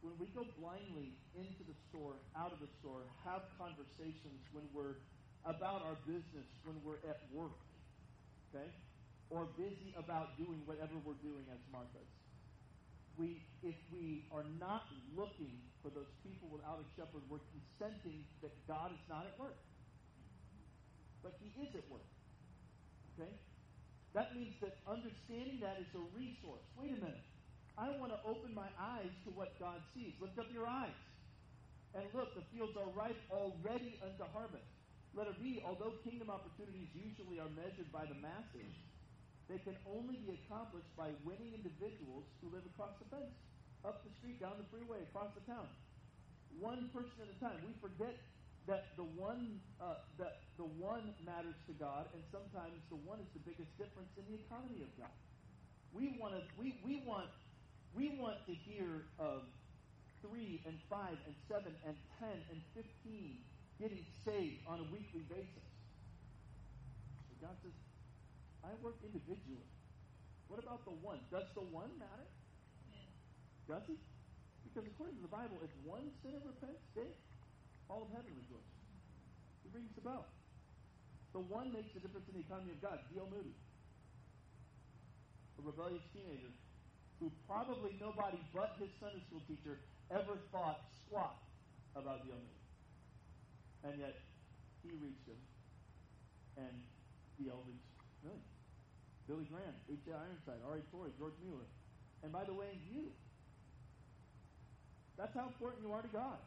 [0.00, 4.96] When we go blindly into the store, out of the store, have conversations when we're
[5.44, 7.60] about our business, when we're at work,
[8.48, 8.72] okay?
[9.28, 12.08] Or busy about doing whatever we're doing as Martha's.
[13.20, 18.52] We, if we are not looking for those people without a shepherd, we're consenting that
[18.66, 19.56] God is not at work.
[21.22, 22.06] But he is at work.
[23.14, 23.30] Okay?
[24.14, 26.64] That means that understanding that is a resource.
[26.78, 27.26] Wait a minute.
[27.78, 30.14] I want to open my eyes to what God sees.
[30.18, 30.98] Lift up your eyes.
[31.94, 34.66] And look, the fields are ripe already unto harvest.
[35.14, 38.70] Letter B, although kingdom opportunities usually are measured by the masses,
[39.48, 43.32] they can only be accomplished by winning individuals who live across the fence,
[43.84, 45.68] up the street, down the freeway, across the town.
[46.58, 47.58] One person at a time.
[47.62, 48.18] We forget
[48.66, 53.30] that the one uh, that the one matters to God, and sometimes the one is
[53.32, 55.14] the biggest difference in the economy of God.
[55.94, 57.30] We want to we, we want
[57.94, 59.46] we want to hear of
[60.20, 63.40] three and five and seven and ten and fifteen
[63.78, 65.68] getting saved on a weekly basis.
[67.30, 67.72] So God says,
[68.66, 69.70] I work individually.
[70.48, 71.22] What about the one?
[71.30, 72.26] Does the one matter?
[73.68, 74.00] Does he?
[74.64, 77.12] Because according to the Bible, if one sinner repents, they,
[77.92, 78.80] all of heaven rejoices.
[79.60, 80.24] He rings the bell.
[81.36, 83.04] The one makes a difference in the economy of God.
[83.12, 83.28] D.L.
[83.28, 83.52] Moody,
[85.60, 86.48] a rebellious teenager
[87.20, 89.76] who probably nobody but his Sunday school teacher
[90.08, 91.36] ever thought squat
[91.92, 92.40] about D.L.
[92.40, 92.64] Moody.
[93.84, 94.16] And yet,
[94.80, 95.40] he reached him,
[96.56, 96.74] and
[97.36, 97.60] D.L.
[97.68, 97.92] reached
[98.24, 98.48] millions.
[99.28, 100.16] Billy Graham, H.A.
[100.16, 100.80] Ironside, R.A.
[100.88, 101.68] Torrey, George Mueller.
[102.24, 103.12] And by the way, you.
[105.18, 106.38] That's how important you are to God.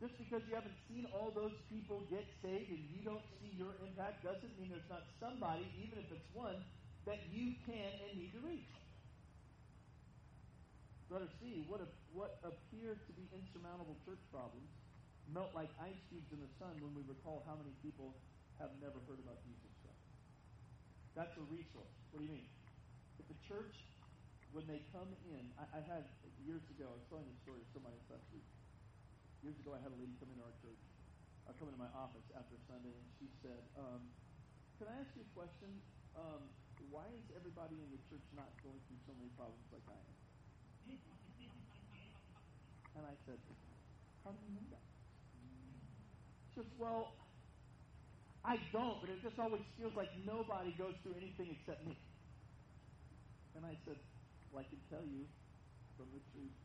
[0.00, 3.76] Just because you haven't seen all those people get saved and you don't see your
[3.84, 6.56] impact doesn't mean there's not somebody, even if it's one,
[7.04, 8.72] that you can and need to reach.
[11.12, 11.84] Letter C, what,
[12.16, 14.72] what appear to be insurmountable church problems
[15.36, 18.16] melt like ice cubes in the sun when we recall how many people
[18.56, 20.06] have never heard about Jesus Christ.
[21.12, 21.92] That's a resource.
[22.10, 22.48] What do you mean?
[23.20, 23.74] If the church,
[24.50, 26.10] when they come in, I, I had
[26.42, 28.46] years ago, I was telling this story to somebody last week.
[29.46, 30.80] Years ago, I had a lady come into our church.
[31.58, 34.06] Come into my office after Sunday, and she said, um,
[34.78, 35.66] "Can I ask you a question?
[36.14, 36.46] Um,
[36.94, 40.14] why is everybody in the church not going through so many problems like I am?"
[42.96, 43.34] And I said,
[44.22, 44.86] "How do you know that?"
[46.54, 47.18] She says, "Well,
[48.46, 51.98] I don't, but it just always feels like nobody goes through anything except me."
[53.58, 53.98] And I said,
[54.50, 55.26] "Well, I can tell you
[55.96, 56.56] from the truth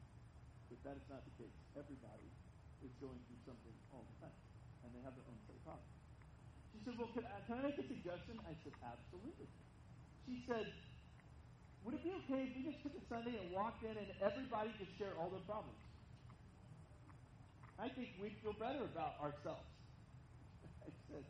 [0.70, 1.54] that that is not the case.
[1.78, 2.30] Everybody
[2.82, 4.38] is going through something all the time,
[4.84, 5.94] and they have their own set of problems.
[6.74, 8.40] She said, Well, can I, can I make a suggestion?
[8.46, 9.48] I said, Absolutely.
[10.26, 10.66] She said,
[11.86, 14.74] Would it be okay if we just took a Sunday and walked in and everybody
[14.78, 15.78] just shared all their problems?
[17.78, 19.68] I think we'd feel better about ourselves.
[20.88, 21.24] I said,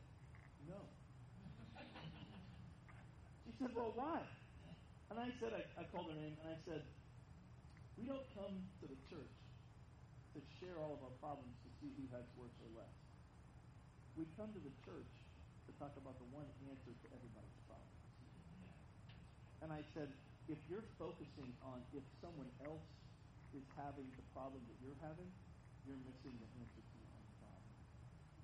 [0.68, 0.80] No.
[3.46, 4.22] She said, Well, why?
[5.16, 6.84] And I said, I, I called her name, and I said,
[7.96, 8.52] We don't come
[8.84, 9.32] to the church
[10.36, 12.92] to share all of our problems to see who has worse or less.
[14.20, 18.04] We come to the church to talk about the one answer to everybody's problems.
[19.64, 20.12] And I said,
[20.52, 22.84] if you're focusing on if someone else
[23.56, 25.32] is having the problem that you're having,
[25.88, 27.72] you're missing the answer to your own problem.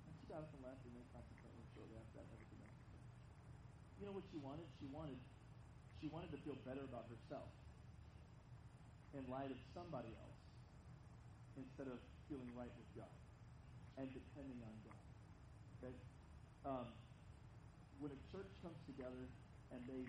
[0.08, 2.48] And she got up and left, and they consequently shortly after that never.
[4.00, 4.64] You know what she wanted?
[4.80, 5.20] She wanted
[6.02, 7.46] she wanted to feel better about herself
[9.14, 10.42] in light of somebody else
[11.54, 13.14] instead of feeling right with God
[14.02, 15.04] and depending on God.
[15.78, 15.94] Okay?
[16.66, 16.90] Um,
[18.02, 19.30] when a church comes together
[19.70, 20.02] and they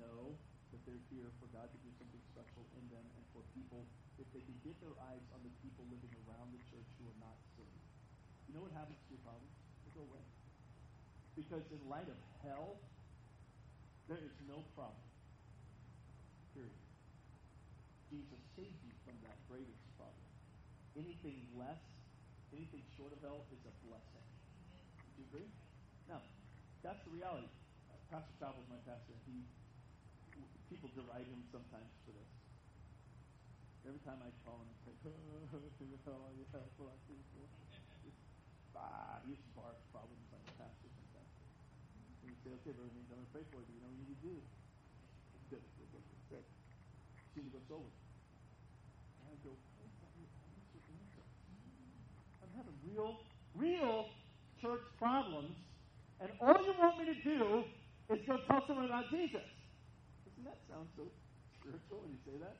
[0.00, 0.32] know
[0.72, 3.84] that they're here for God to do something special in them and for people,
[4.16, 7.20] if they can get their eyes on the people living around the church who are
[7.20, 7.84] not saved,
[8.48, 9.52] you know what happens to your problems?
[9.84, 10.24] They go away.
[11.36, 12.80] Because in light of hell,
[14.08, 15.02] there is no problem.
[16.54, 16.72] Period.
[18.16, 20.24] Jesus saved you from that greatest problem.
[20.96, 21.84] Anything less,
[22.48, 24.24] anything short of hell is a blessing.
[25.12, 25.50] Do you agree?
[26.08, 26.24] Now,
[26.80, 27.52] that's the reality.
[27.92, 29.12] Uh, pastor Chapel is my pastor.
[29.28, 29.44] He
[30.72, 32.30] people deride him sometimes for this.
[33.84, 36.40] Every time I call him, he's like, "Oh, yeah, well, I
[36.72, 36.88] so."
[38.76, 41.32] Ah, he barks problems like a pastor sometimes.
[42.44, 43.72] say, okay, brother, I'm going to pray for you.
[43.72, 44.36] You know what you need to do?
[45.48, 45.64] Good.
[45.80, 45.88] Good.
[45.96, 46.04] Good.
[46.28, 46.46] Good.
[47.36, 47.88] You need to go sober.
[47.88, 49.56] And I go,
[52.42, 52.76] I'm having
[53.58, 54.06] real,
[54.60, 55.52] church problems,
[56.20, 57.64] and all you want me to do
[58.08, 59.44] is go tell someone about Jesus.
[60.24, 61.04] Doesn't that sound so
[61.60, 62.56] spiritual when you say that?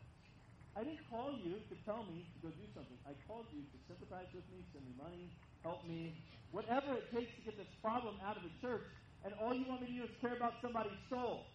[0.76, 3.00] I didn't call you to tell me to go do something.
[3.08, 5.32] I called you to sympathize with me, send me money,
[5.64, 6.12] help me,
[6.52, 8.84] whatever it takes to get this problem out of the church.
[9.24, 11.48] And all you want me to do is care about somebody's soul.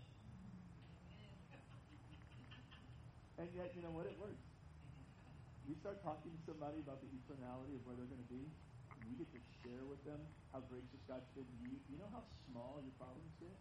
[3.38, 4.10] And yet, you know what?
[4.10, 4.42] It works.
[5.70, 8.50] You start talking to somebody about the eternality of where they're going to be,
[9.12, 10.24] you get to share with them
[10.56, 11.76] how gracious God's been to you.
[11.92, 13.52] You know how small your problems get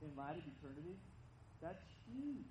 [0.00, 0.96] in light of eternity?
[1.60, 2.48] That's huge.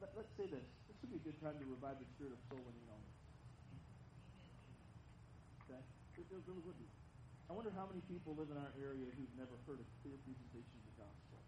[0.00, 0.64] Let, us say this.
[0.88, 3.02] This would be a good time to revive the spirit of soul winning on.
[5.68, 5.82] Okay?
[6.16, 6.88] It, it really would be.
[7.48, 10.74] I wonder how many people live in our area who've never heard a clear presentation
[10.80, 11.38] of the gospel.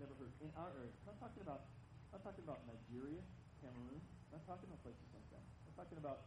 [0.00, 0.32] Never heard.
[0.40, 0.94] In our area.
[1.04, 1.68] I'm talking about
[2.08, 3.20] I'm talking about Nigeria,
[3.60, 4.00] Cameroon.
[4.32, 5.44] I'm not talking about places like that.
[5.68, 6.24] I'm talking about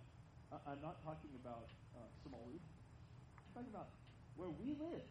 [0.52, 2.60] uh, I'm not talking about uh, Somalia.
[2.60, 3.88] I'm talking about
[4.36, 5.08] where we live,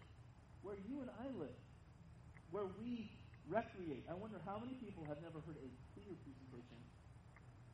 [0.60, 1.60] where you and I live,
[2.52, 3.08] where we
[3.48, 4.04] recreate.
[4.08, 6.80] I wonder how many people have never heard a clear presentation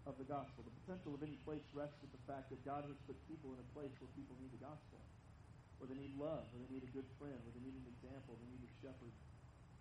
[0.07, 0.63] of the gospel.
[0.63, 3.59] The potential of any place rests with the fact that God has put people in
[3.59, 5.03] a place where people need the gospel,
[5.83, 8.39] where they need love, where they need a good friend, where they need an example,
[8.39, 9.15] they need a shepherd,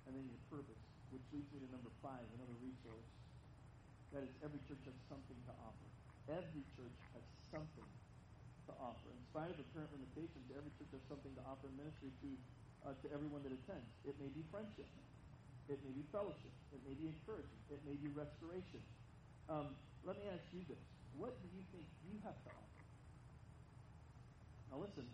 [0.10, 0.82] and they need a purpose.
[1.13, 3.10] Which leads me to number five, another resource.
[4.10, 5.94] That is, every church has something to offer.
[6.25, 7.89] Every church has something
[8.65, 9.09] to offer.
[9.13, 12.29] In spite of the current limitations, every church has something to offer in ministry to
[12.85, 13.89] uh, to everyone that attends.
[14.05, 14.85] It may be friendship.
[15.65, 16.53] It may be fellowship.
[16.69, 17.61] It may be encouragement.
[17.73, 18.81] It may be restoration.
[19.49, 19.73] Um,
[20.05, 20.77] let me ask you this.
[21.17, 22.81] What do you think you have to offer?
[24.69, 25.09] Now listen,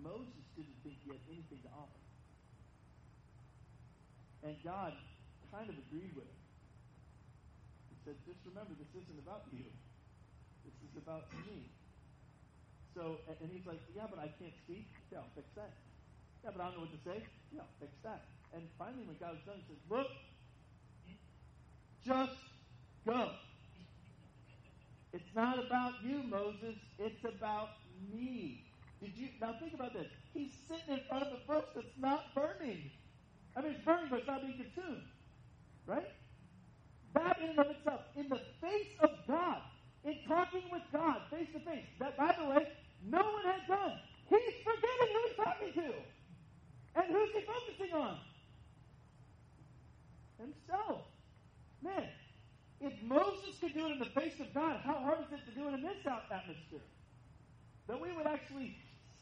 [0.00, 2.00] Moses didn't think he had anything to offer.
[4.40, 4.96] And God
[5.52, 6.40] kind of agreed with him.
[7.92, 9.68] He said, just remember, this isn't about you.
[10.64, 11.70] This is about me.
[12.94, 14.86] So, and he's like, yeah, but I can't speak.
[15.12, 15.72] Yeah, I'll fix that.
[16.44, 17.18] Yeah, but I don't know what to say.
[17.52, 18.24] Yeah, I'll fix that.
[18.52, 20.10] And finally, when God was done, he says, Look,
[22.04, 22.38] just
[23.06, 23.30] go.
[25.12, 26.76] It's not about you, Moses.
[26.98, 27.68] It's about
[28.12, 28.64] me.
[29.00, 30.06] Did you now think about this?
[30.34, 32.90] He's sitting in front of the bush that's not burning.
[33.56, 35.02] I mean, it's burning, but it's not being consumed.
[35.86, 36.06] Right?
[37.14, 39.62] That in and of itself, in the face of God,
[40.04, 42.66] in talking with God face to face, that by the way,
[43.06, 43.98] no one has done.
[44.28, 45.94] He's forgetting who he's talking to.
[46.96, 48.18] And who's he focusing on?
[50.40, 51.02] himself.
[51.82, 52.08] Man,
[52.80, 55.54] if Moses could do it in the face of God, how hard is it to
[55.58, 56.84] do it in this atmosphere?
[57.88, 58.76] That we would actually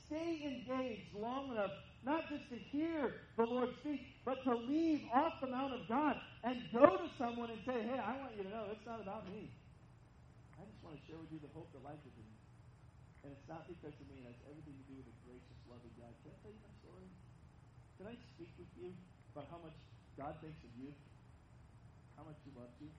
[0.07, 1.71] stay engaged long enough,
[2.05, 6.17] not just to hear the Lord speak, but to leave off the Mount of God
[6.45, 9.27] and go to someone and say, hey, I want you to know it's not about
[9.33, 9.51] me.
[10.88, 12.40] Want to share with you the hope that lies within me.
[13.20, 15.92] And it's not because of me, it has everything to do with the gracious, loving
[16.01, 16.16] God.
[16.24, 17.09] Can I tell you my story?
[18.01, 18.96] Can I speak with you
[19.37, 19.77] about how much
[20.16, 20.96] God thinks of you?
[22.18, 22.90] how much He loves you.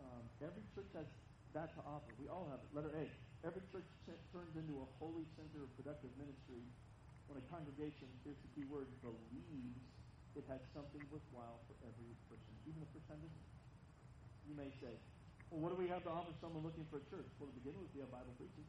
[0.00, 1.04] Um, every church has
[1.52, 2.08] that to offer.
[2.16, 2.72] We all have it.
[2.72, 3.04] Letter A.
[3.44, 6.64] Every church t- turns into a holy center of productive ministry
[7.28, 9.84] when a congregation, here's the key word, believes
[10.32, 13.28] it has something worthwhile for every person, even if person.
[14.48, 14.94] You may say,
[15.50, 17.28] well, what do we have to offer someone looking for a church?
[17.38, 18.66] Well, to begin with, we have Bible preaching.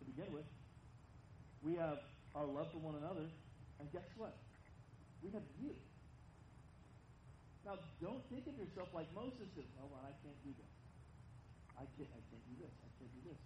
[0.00, 0.48] To begin with,
[1.62, 2.00] we have
[2.34, 3.28] our love for one another,
[3.78, 4.34] and guess what?
[5.22, 5.76] We have you.
[7.62, 9.68] Now, don't think of yourself like Moses did.
[9.78, 10.72] Oh, well, I can't do this.
[11.78, 12.74] I can't, I can't do this.
[12.82, 13.38] I can't do this.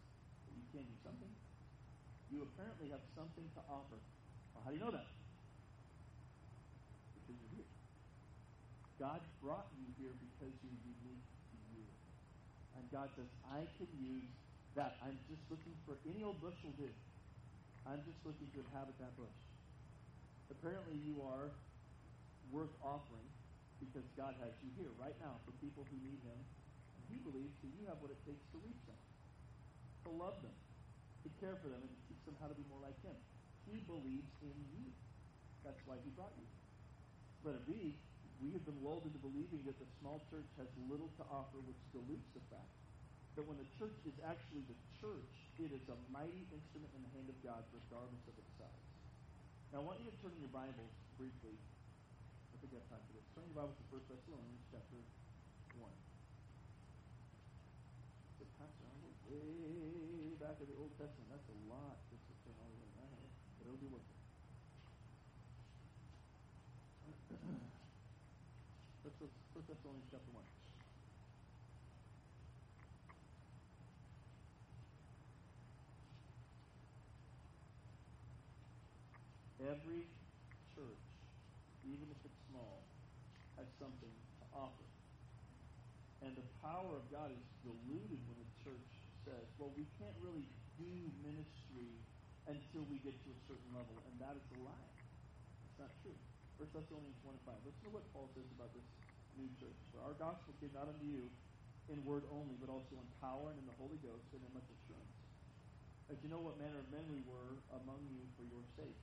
[0.49, 1.33] But you can do something.
[2.33, 4.01] You apparently have something to offer.
[4.57, 5.05] Well, how do you know that?
[7.21, 7.71] Because you're here.
[8.97, 11.36] God brought you here because you're unique.
[12.77, 14.29] And God says, I can use
[14.77, 15.01] that.
[15.01, 16.93] I'm just looking for any old bush will do.
[17.89, 19.39] I'm just looking to inhabit that bush.
[20.53, 21.51] Apparently, you are
[22.53, 23.27] worth offering
[23.83, 26.39] because God has you here right now for people who need Him.
[26.39, 29.01] And He believes that you have what it takes to reach them,
[30.07, 30.55] to love them,
[31.25, 33.17] to care for them, and to teach them how to be more like Him.
[33.67, 34.87] He believes in you.
[35.67, 36.47] That's why He brought you.
[37.43, 37.95] Letter B,
[38.43, 41.81] we have been lulled into believing that the small church has little to offer, which
[41.93, 42.73] dilutes the fact
[43.37, 47.13] that when the church is actually the church, it is a mighty instrument in the
[47.17, 48.89] hand of God, regardless of its size.
[49.73, 51.57] Now, I want you to turn your Bibles briefly
[52.57, 53.29] I think I have time for this.
[53.37, 55.93] Turn your Bibles to 1 Thessalonians chapter 1.
[58.41, 58.89] So, Pastor,
[59.29, 61.29] way back in the Old Testament.
[61.29, 63.29] That's a lot just to turn all the way around.
[63.61, 64.17] But it'll be worth it.
[69.05, 69.21] First
[69.67, 70.47] Thessalonians chapter 1.
[79.67, 80.07] Every
[80.79, 81.03] church,
[81.83, 82.87] even if it's small,
[83.59, 84.87] has something to offer.
[86.23, 88.87] And the power of God is diluted when the church
[89.27, 90.47] says, well, we can't really
[90.79, 90.87] do
[91.27, 91.91] ministry
[92.47, 93.99] until we get to a certain level.
[94.07, 94.95] And that is a lie.
[95.67, 96.15] It's not true.
[96.63, 97.67] 1 Thessalonians 1 and 5.
[97.67, 98.87] Listen to what Paul says about this
[99.37, 99.77] new church.
[99.93, 101.29] For our gospel came not unto you
[101.93, 104.67] in word only, but also in power and in the Holy Ghost and in much
[104.67, 105.17] assurance.
[106.11, 108.99] As you know what manner of men we were among you for your sake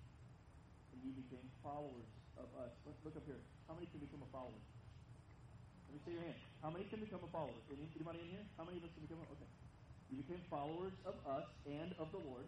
[0.94, 2.08] and you became followers
[2.38, 2.72] of us.
[2.86, 3.42] Let's look up here.
[3.68, 4.62] How many can become a follower?
[5.90, 6.40] Let me see your hand.
[6.62, 7.54] How many can become a follower?
[7.70, 8.46] Anybody in here?
[8.58, 9.50] How many of us can become a Okay.
[10.10, 12.46] You became followers of us and of the Lord,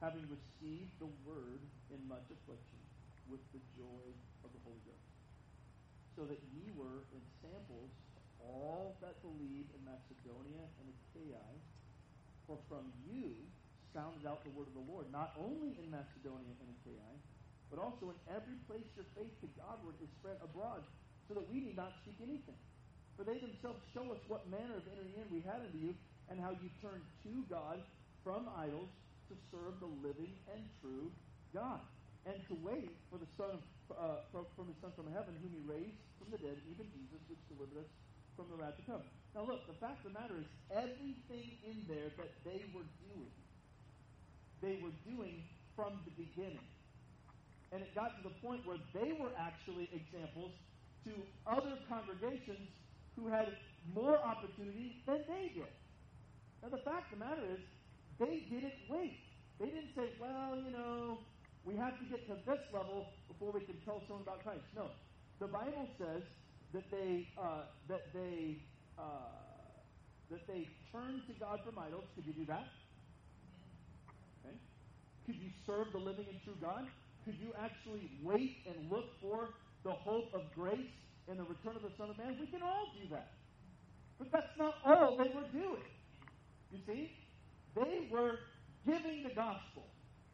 [0.00, 2.78] having received the word in much affliction
[3.26, 4.04] with the joy
[4.46, 5.05] of the Holy Ghost.
[6.16, 11.44] So that ye were in samples to all that believe in Macedonia and Achaia,
[12.48, 13.36] for from you
[13.92, 17.12] sounded out the word of the Lord, not only in Macedonia and Achaia,
[17.68, 20.80] but also in every place your faith to Godward is spread abroad,
[21.28, 22.56] so that we need not speak anything.
[23.20, 25.92] For they themselves show us what manner of entering in we had unto you,
[26.32, 27.84] and how you turned to God
[28.24, 28.88] from idols
[29.28, 31.12] to serve the living and true
[31.52, 31.84] God,
[32.24, 33.60] and to wait for the Son of,
[33.94, 37.20] uh, from, from the Son from heaven, whom He raised from the dead, even Jesus,
[37.30, 37.90] which delivered us
[38.34, 39.04] from the wrath to come.
[39.32, 43.34] Now, look, the fact of the matter is, everything in there that they were doing,
[44.60, 45.44] they were doing
[45.76, 46.64] from the beginning
[47.72, 50.52] and it got to the point where they were actually examples
[51.04, 51.12] to
[51.46, 52.70] other congregations
[53.16, 53.52] who had
[53.94, 55.72] more opportunity than they did.
[56.62, 57.60] Now, the fact of the matter is,
[58.18, 59.18] they didn't wait.
[59.60, 61.18] They didn't say, well, you know,
[61.66, 64.64] we have to get to this level before we can tell someone about Christ.
[64.74, 64.88] No.
[65.40, 66.22] The Bible says
[66.72, 68.62] that they, uh, that they,
[68.96, 69.02] uh,
[70.30, 72.04] that they turned to God from idols.
[72.14, 72.64] Could you do that?
[74.40, 74.56] Okay.
[75.26, 76.86] Could you serve the living and true God?
[77.26, 79.50] could you actually wait and look for
[79.82, 80.94] the hope of grace
[81.28, 82.38] and the return of the Son of Man?
[82.38, 83.32] We can all do that.
[84.16, 85.82] But that's not all they were doing.
[86.70, 87.10] You see?
[87.74, 88.38] They were
[88.86, 89.82] giving the gospel.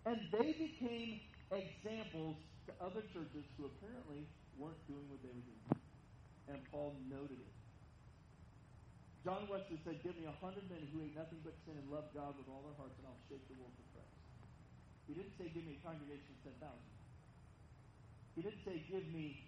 [0.06, 1.22] And they became
[1.52, 2.36] examples
[2.66, 4.26] to other churches who apparently
[4.58, 5.66] weren't doing what they were doing.
[6.50, 7.54] And Paul noted it.
[9.22, 12.10] John Wesley said, Give me a hundred men who hate nothing but sin and love
[12.10, 14.18] God with all their hearts, and I'll shake the world for Christ.
[15.06, 16.66] He didn't say, give me a congregation of 10,000.
[18.34, 19.46] He didn't say, give me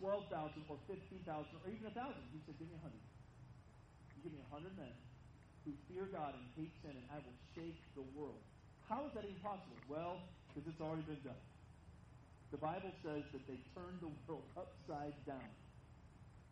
[0.00, 0.26] 12,000
[0.66, 2.18] or 15,000 or even 1,000.
[2.34, 2.98] He said, give me a 100.
[4.18, 4.94] You give me a 100 men
[5.62, 8.42] who fear God and hate sin, and I will shake the world.
[8.92, 9.80] How is that even possible?
[9.88, 10.20] Well,
[10.52, 11.40] because it's already been done.
[12.52, 15.48] The Bible says that they turned the world upside down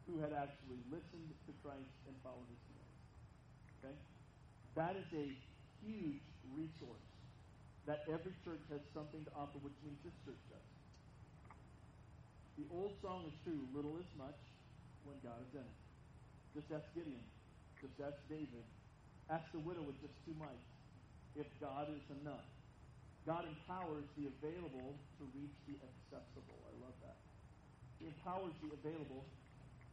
[0.09, 2.97] who had actually listened to Christ and followed his commands.
[3.77, 3.97] Okay?
[4.73, 5.29] That is a
[5.85, 6.25] huge
[6.57, 7.09] resource
[7.85, 10.69] that every church has something to offer, which means this church does.
[12.57, 14.41] The old song is true, little is much
[15.05, 15.79] when God is in it.
[16.57, 17.21] Just ask Gideon.
[17.85, 18.65] Just ask David.
[19.29, 20.70] Ask the widow with just two mites
[21.37, 22.47] if God is enough.
[23.29, 26.59] God empowers the available to reach the accessible.
[26.67, 27.21] I love that.
[28.01, 29.29] He empowers the available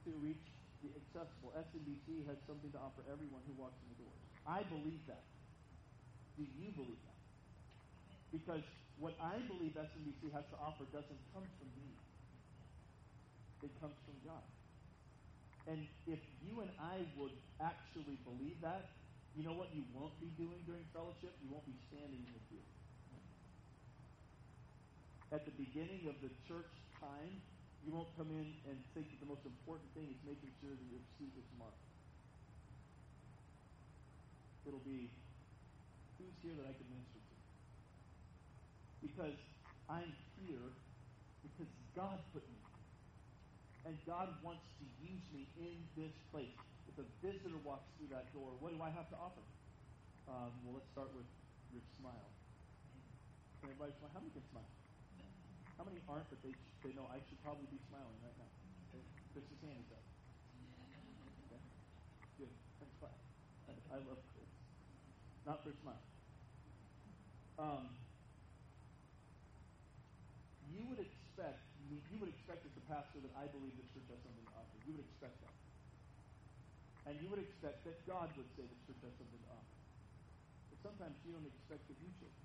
[0.08, 0.42] to reach
[0.80, 1.52] the accessible.
[1.54, 4.22] SMBC has something to offer everyone who walks in the doors.
[4.48, 5.28] I believe that.
[6.40, 7.22] Do you believe that?
[8.32, 8.64] Because
[8.98, 11.92] what I believe SMBC has to offer doesn't come from me.
[13.66, 14.46] It comes from God.
[15.68, 18.88] And if you and I would actually believe that,
[19.38, 21.30] you know what you won't be doing during fellowship?
[21.46, 22.66] You won't be standing in the pew.
[25.30, 27.38] At the beginning of the church time,
[27.86, 30.88] you won't come in and think that the most important thing is making sure that
[30.90, 31.78] your seat is marked.
[34.66, 35.14] It'll be,
[36.18, 37.36] who's here that I can minister to?
[39.06, 39.38] Because
[39.86, 40.74] I'm here
[41.46, 42.58] because God put me.
[43.86, 46.58] And God wants to use me in this place.
[46.98, 49.46] A visitor walks through that door, what do I have to offer?
[50.26, 51.30] Um, well, let's start with
[51.70, 52.34] your smile.
[53.62, 54.10] Can everybody smile?
[54.14, 54.66] How many can smile?
[55.78, 58.50] How many aren't, but they, they know I should probably be smiling right now?
[58.90, 59.06] Okay.
[59.30, 60.02] Chris's hand is up.
[61.46, 61.62] Okay.
[62.42, 62.50] Good.
[62.82, 63.14] Thanks, clap.
[63.70, 64.50] I, I love Chris.
[65.46, 66.02] Not for smile.
[67.62, 67.94] Um,
[70.74, 74.20] you would expect you would expect as a pastor that I believe this church has
[74.26, 74.76] something to offer.
[74.86, 75.57] You would expect that.
[77.08, 79.76] And you would expect that God would say this church something to offer.
[80.68, 82.36] But sometimes you don't expect you should.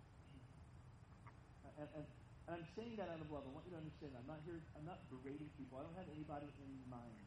[1.83, 2.07] And, and,
[2.47, 3.43] and I'm saying that out of love.
[3.43, 4.15] I want you to understand.
[4.15, 4.63] I'm not here.
[4.79, 5.83] I'm not berating people.
[5.83, 7.27] I don't have anybody in mind.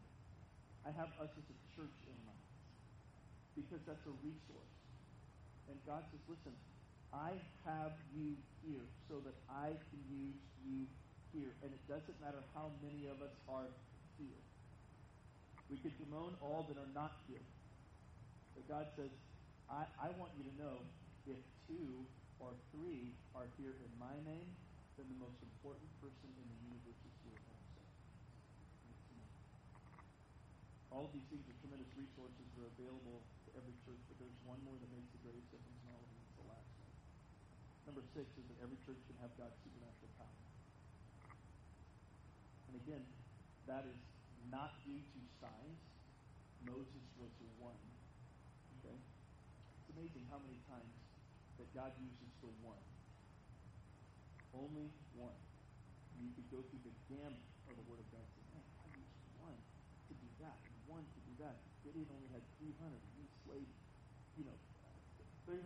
[0.87, 2.47] I have us as a church in mind
[3.57, 4.75] because that's a resource.
[5.67, 6.55] And God says, listen,
[7.11, 7.35] I
[7.67, 10.87] have you here so that I can use you
[11.35, 11.51] here.
[11.63, 13.67] And it doesn't matter how many of us are
[14.15, 14.39] here.
[15.69, 17.43] We could bemoan all that are not here.
[18.53, 19.09] But God says,
[19.69, 20.85] I, I want you to know
[21.25, 22.05] if two
[22.37, 24.49] or three are here in my name,
[24.95, 27.81] then the most important person in the universe is here also.
[30.93, 34.39] All of these things are tremendous resources that are available to every church, but there's
[34.47, 36.19] one more that makes the greatest difference in all of them.
[36.23, 36.91] It's the last one.
[37.91, 40.39] Number six is that every church can have God's supernatural power.
[42.71, 43.03] And again,
[43.67, 43.99] that is
[44.51, 45.81] not due to signs.
[46.65, 47.29] Moses was
[47.61, 47.77] one.
[48.81, 48.97] Okay?
[48.97, 50.93] It's amazing how many times
[51.61, 52.81] that God uses the one.
[54.55, 55.37] Only one.
[56.17, 58.91] You could go through the gamut of the Word of God and say, man, God
[58.97, 59.57] used one
[60.09, 61.59] to do that, and one to do that.
[61.83, 63.69] Gideon only had 300, and he slayed,
[64.39, 64.57] you know,
[65.45, 65.61] 300%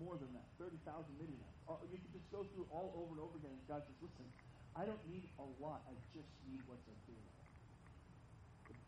[0.00, 0.80] more than that, 30,000
[1.20, 1.58] Midianites.
[1.92, 4.24] You could just go through all over and over again, and God says, listen,
[4.72, 7.35] I don't need a lot, I just need what's available.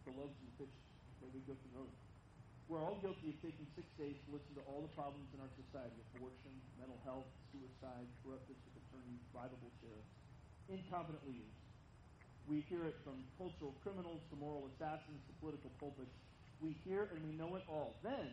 [0.09, 0.89] The loaves and fishes.
[1.21, 1.97] Okay, we go through those.
[2.65, 5.53] We're all guilty of taking six days to listen to all the problems in our
[5.53, 10.09] society abortion, mental health, suicide, corrupt district attorneys, bribable sheriffs,
[10.73, 11.53] incompetent leaders.
[12.49, 16.17] We hear it from cultural criminals to moral assassins to political pulpits.
[16.65, 18.01] We hear and we know it all.
[18.01, 18.33] Then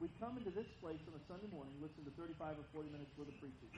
[0.00, 3.12] we come into this place on a Sunday morning, listen to 35 or 40 minutes
[3.20, 3.76] worth of preaching,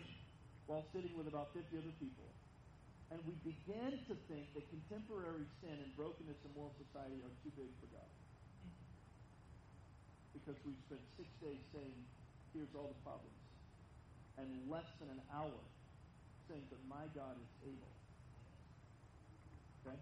[0.70, 2.30] while sitting with about 50 other people.
[3.12, 7.52] And we begin to think that contemporary sin and brokenness in moral society are too
[7.56, 8.10] big for God
[10.44, 11.96] because we've spent six days saying,
[12.52, 13.40] here's all the problems,
[14.36, 15.56] and less than an hour
[16.50, 17.92] saying that my God is able.
[19.80, 19.96] Okay?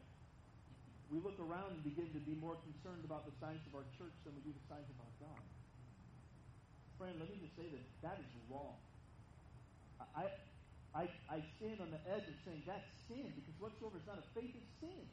[1.14, 4.16] We look around and begin to be more concerned about the signs of our church
[4.26, 5.42] than we do the signs of our God.
[6.98, 8.82] Friend, let me just say that That is wrong.
[10.18, 10.26] I,
[10.94, 14.24] I, I stand on the edge of saying that's sin because whatsoever is not of
[14.34, 15.08] faith is sin.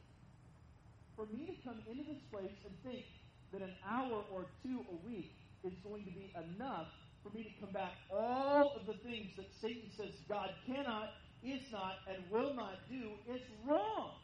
[1.15, 3.05] For me to come into this place and think
[3.51, 5.31] that an hour or two a week
[5.63, 6.87] is going to be enough
[7.23, 11.09] for me to combat all of the things that Satan says God cannot,
[11.43, 14.19] is not, and will not do, it's wrong.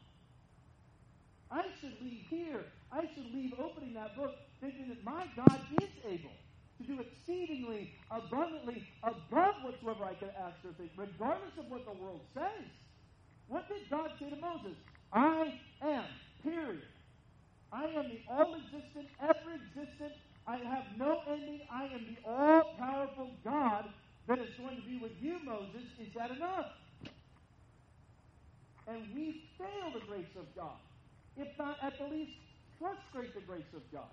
[1.51, 2.66] I should leave here.
[2.91, 6.45] I should leave opening that book thinking that my God is able
[6.78, 11.94] to do exceedingly, abundantly, above whatsoever I could ask or think, regardless of what the
[12.04, 12.66] world says.
[13.48, 14.76] What did God say to Moses?
[15.14, 16.06] I am,
[16.44, 16.82] period.
[17.72, 20.14] I am the all existent, ever existent.
[20.48, 21.62] I have no ending.
[21.72, 23.86] I am the all powerful God
[24.28, 25.84] that is going to be with you, Moses.
[26.00, 26.68] Is that enough?
[28.88, 30.78] And we fail the grace of God.
[31.38, 32.32] If not, at the least,
[32.80, 34.10] frustrate the grace of God.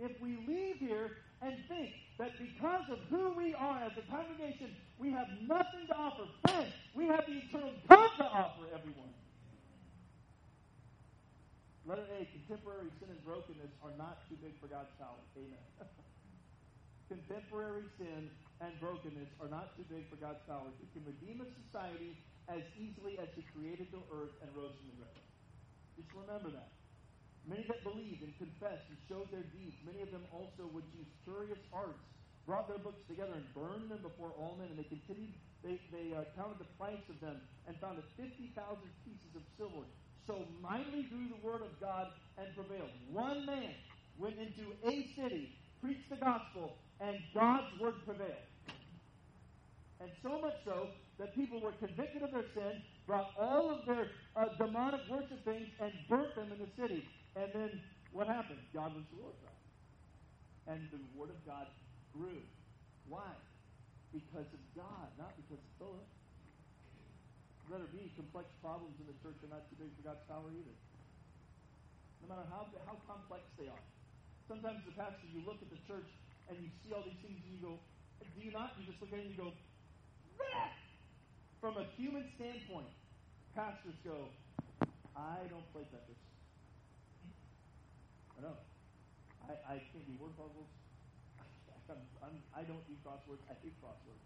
[0.00, 4.72] If we leave here and think that because of who we are as a congregation,
[4.96, 9.12] we have nothing to offer, friends, we have the eternal God to offer everyone.
[11.84, 15.20] Letter A, contemporary sin and brokenness are not too big for God's power.
[15.36, 15.64] Amen.
[17.12, 18.32] contemporary sin
[18.64, 20.72] and brokenness are not too big for God's power.
[20.80, 22.16] He can redeem a society
[22.48, 25.24] as easily as he created the earth and rose from the grave.
[25.96, 26.79] Just remember that.
[27.48, 31.08] Many that believed and confessed and showed their deeds, many of them also would use
[31.24, 32.00] curious arts,
[32.46, 35.34] brought their books together and burned them before all men, and they continued,
[35.64, 38.52] they, they uh, counted the price of them and found that 50,000
[39.04, 39.86] pieces of silver
[40.26, 42.90] so mightily grew the word of God and prevailed.
[43.10, 43.74] One man
[44.18, 48.46] went into a city, preached the gospel, and God's word prevailed.
[50.00, 50.88] And so much so
[51.18, 55.68] that people were convicted of their sin, brought all of their uh, demonic worship things,
[55.80, 57.04] and burnt them in the city.
[57.36, 57.70] And then
[58.10, 58.58] what happened?
[58.74, 59.62] God was glorified.
[60.66, 61.66] And the word of God
[62.14, 62.42] grew.
[63.06, 63.30] Why?
[64.10, 66.08] Because of God, not because of Philip
[67.70, 70.50] Let letter B, complex problems in the church are not too big for God's power
[70.50, 70.76] either.
[72.22, 73.84] No matter how, how complex they are.
[74.50, 76.10] Sometimes the pastor, you look at the church
[76.50, 77.78] and you see all these things and you go,
[78.34, 78.74] do you not?
[78.78, 79.50] You just look at it and you go,
[80.34, 80.70] Bleh!
[81.60, 82.88] from a human standpoint,
[83.54, 84.32] pastors go,
[85.16, 86.29] I don't play Tetris.
[88.40, 88.56] I know.
[89.44, 90.72] I, I can't do word puzzles.
[91.92, 93.44] I'm, I'm, I don't do crosswords.
[93.52, 94.24] I hate crosswords.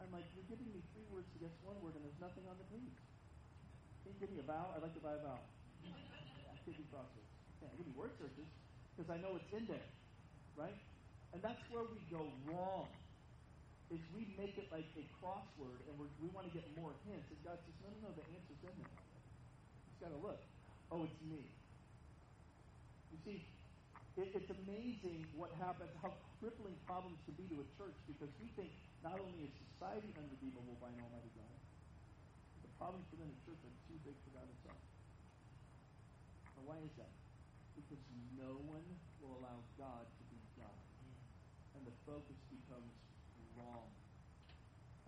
[0.00, 2.56] I'm like, you're giving me three words to guess one word, and there's nothing on
[2.56, 2.96] the page.
[4.00, 4.72] Can you give me a vowel?
[4.72, 5.44] I'd like to buy a vowel.
[5.84, 7.28] I can't do crosswords.
[7.60, 8.48] Can't give me word searches
[8.96, 9.88] because I know it's in there,
[10.56, 10.80] right?
[11.36, 12.88] And that's where we go wrong.
[13.92, 17.28] Is we make it like a crossword, and we we want to get more hints.
[17.28, 18.96] And God says, no, no, no, the answer's in there.
[19.84, 20.40] Just got to look.
[20.88, 21.59] Oh, it's me.
[23.10, 23.38] You see,
[24.18, 28.50] it, it's amazing what happens, how crippling problems can be to a church because we
[28.58, 28.70] think
[29.02, 31.58] not only is society unredeemable by an almighty God,
[32.62, 34.80] the problems within a church are too big for God himself.
[36.56, 37.12] Now, why is that?
[37.76, 38.02] Because
[38.36, 38.84] no one
[39.24, 40.80] will allow God to be God.
[41.76, 42.92] And the focus becomes
[43.56, 43.88] wrong.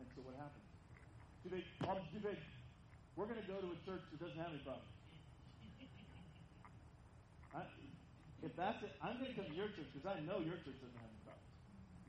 [0.00, 0.64] And so what happens?
[1.44, 2.38] Too big, problems too big.
[3.16, 4.88] We're going to go to a church that doesn't have any problems.
[7.53, 7.68] I,
[8.43, 10.78] if that's it, I'm going to come to your church because I know your church
[10.82, 11.51] doesn't have any problems.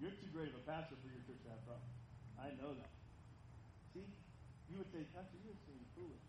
[0.02, 1.94] You're too great of a pastor for your church to have problems.
[2.42, 2.92] I know that.
[3.94, 4.06] See,
[4.68, 6.26] you would say, Pastor, you're being foolish.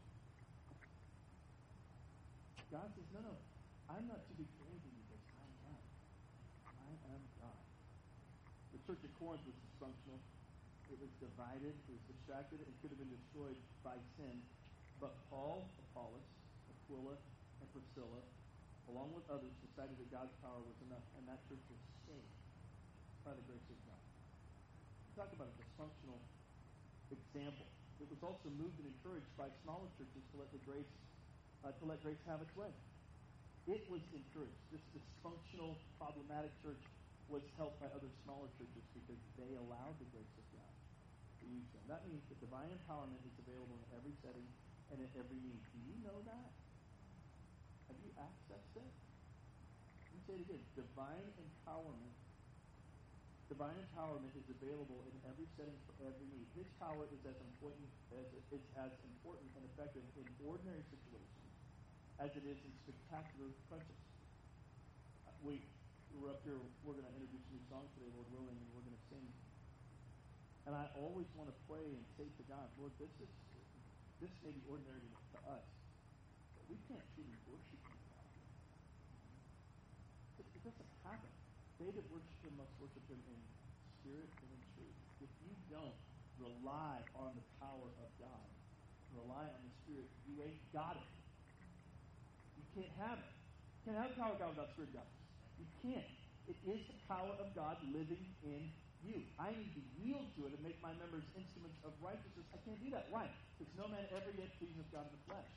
[2.68, 3.34] God says, no, no,
[3.88, 5.84] I'm not too big for anything because I am.
[6.68, 7.64] I am God.
[8.76, 10.20] The church of Corinth was dysfunctional.
[10.92, 11.72] It was divided.
[11.72, 12.60] It was distracted.
[12.60, 14.42] It could have been destroyed by sin.
[15.00, 16.26] But Paul, Apollos,
[16.68, 18.20] Aquila, and Priscilla,
[18.88, 22.34] along with others, decided that God's power was enough, and that church was saved
[23.24, 24.02] by the grace of God.
[25.14, 26.18] Talk about a dysfunctional
[27.14, 27.66] example.
[28.02, 30.90] It was also moved and encouraged by smaller churches to let the grace
[31.64, 32.68] uh, to let grace have its way.
[33.64, 34.60] It was encouraged.
[34.68, 36.82] This dysfunctional, problematic church
[37.32, 40.74] was helped by other smaller churches because they allowed the grace of God
[41.40, 41.80] to use them.
[41.88, 44.44] That means that divine empowerment is available in every setting
[44.92, 45.64] and in every need.
[45.72, 46.52] Do you know that?
[47.88, 48.84] Have you accessed it?
[48.84, 50.62] Let me say it again.
[50.74, 52.14] Divine empowerment
[53.52, 56.48] Divine empowerment is available in every setting for every need.
[56.56, 61.52] His power is as important as it's as important and effective in ordinary situations
[62.16, 64.00] as it is in spectacular crunches.
[65.44, 65.60] We
[66.16, 66.56] we're up here.
[66.82, 69.26] We're going to introduce a new song today, Lord willing, and we're going to sing.
[70.64, 73.30] And I always want to pray and say to God, Lord, this is
[74.24, 75.66] this may be ordinary to us,
[76.68, 77.80] we can't truly worship
[80.38, 81.32] it doesn't happen.
[81.76, 83.40] They that worship him must worship him in
[84.00, 84.98] spirit and in truth.
[85.20, 85.96] If you don't
[86.40, 88.48] rely on the power of God,
[89.14, 91.10] rely on the Spirit, you ain't got it.
[92.58, 93.30] You can't have it.
[93.30, 95.10] You can't have the power of God without the Spirit of God.
[95.60, 96.10] You can't.
[96.44, 98.68] It is the power of God living in
[99.00, 99.24] you.
[99.40, 102.44] I need to yield to it and make my members instruments of righteousness.
[102.52, 103.08] I can't do that.
[103.08, 103.28] Why?
[103.56, 105.52] Because no man ever yet pleases God in the flesh.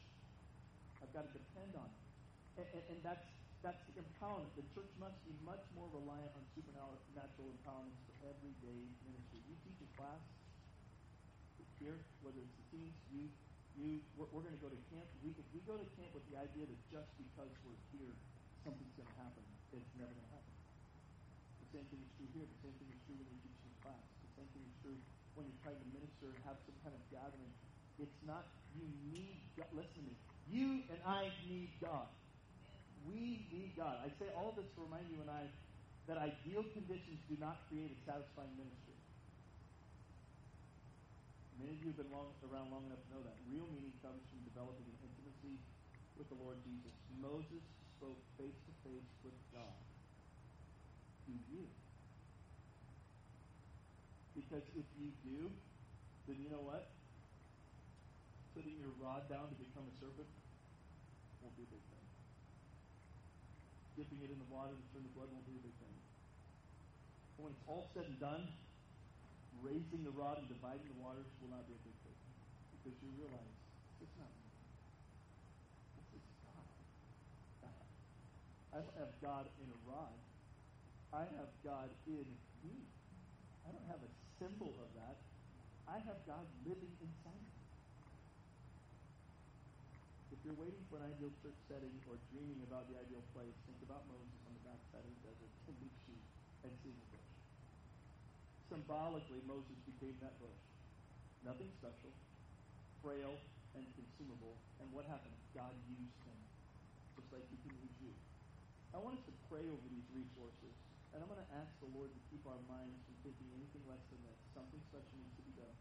[1.02, 2.02] I've got to depend on it.
[2.62, 3.26] And, and, and that's
[3.66, 4.54] that's the empowerment.
[4.54, 9.42] The church must be much more reliant on supernatural empowerments for everyday ministry.
[9.50, 10.22] You teach a class
[11.78, 13.30] here, whether it's the teens, you,
[13.78, 15.06] you, we're, we're going to go to camp.
[15.22, 18.14] We, if we go to camp with the idea that just because we're here,
[18.66, 20.54] something's going to happen, it's never going to happen.
[21.62, 22.46] The same thing is true here.
[22.46, 24.06] The same thing is true when you're teaching a class.
[24.26, 24.98] The same thing is true
[25.38, 27.54] when you're trying to minister and have some kind of gathering.
[28.02, 29.38] It's not you need.
[29.74, 30.16] Listen to me.
[30.52, 32.08] You and I need God.
[33.08, 34.00] We need God.
[34.04, 35.48] I say all this to remind you and I
[36.08, 38.96] that ideal conditions do not create a satisfying ministry.
[41.60, 43.36] Many of you have been long, around long enough to know that.
[43.52, 45.60] Real meaning comes from developing an intimacy
[46.16, 46.96] with the Lord Jesus.
[47.20, 47.64] Moses
[48.00, 49.76] spoke face to face with God.
[51.28, 51.68] Do you?
[54.38, 55.52] Because if you do,
[56.30, 56.88] then you know what?
[58.58, 60.26] Putting your rod down to become a serpent
[61.46, 61.98] won't be a big thing
[63.98, 65.98] dipping it in the water to turn the blood won't be a big thing.
[67.34, 68.46] But When it's all said and done,
[69.66, 72.20] raising the rod and dividing the waters will not be a big thing.
[72.78, 73.58] Because you realize
[73.98, 74.48] it's not me.
[75.98, 76.70] This is God.
[78.70, 80.14] I don't have God in a rod.
[81.10, 82.30] I have God in
[82.62, 82.78] me.
[83.66, 85.18] I don't have a symbol of that.
[85.90, 87.58] I have God living inside me.
[90.30, 93.84] If you're waiting for an ideal church setting or dreaming about the ideal place, think
[93.84, 96.24] about Moses on the backside of the desert, tending sheep
[96.64, 97.32] and seeing a bush.
[98.72, 100.64] Symbolically, Moses became that bush.
[101.44, 102.16] Nothing special,
[103.04, 103.36] frail
[103.76, 104.56] and consumable.
[104.80, 105.36] And what happened?
[105.52, 106.40] God used him,
[107.20, 108.16] just like he can use you.
[108.96, 110.72] I want us to pray over these resources.
[111.12, 114.04] And I'm going to ask the Lord to keep our minds from thinking anything less
[114.16, 114.40] than this.
[114.56, 115.76] Something special needs to be done.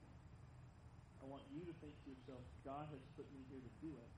[1.22, 4.10] I want you to think to yourself, God has put me here to do it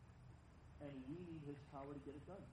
[0.82, 2.46] and we need his power to get it done.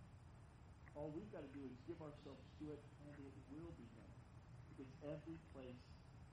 [0.97, 4.15] All we've got to do is give ourselves to it, and it will be done.
[4.71, 5.84] Because every place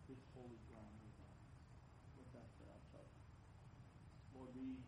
[0.08, 1.40] is holy ground with us.
[2.16, 3.22] With that said, I'll tell you.
[4.38, 4.78] Lord, we,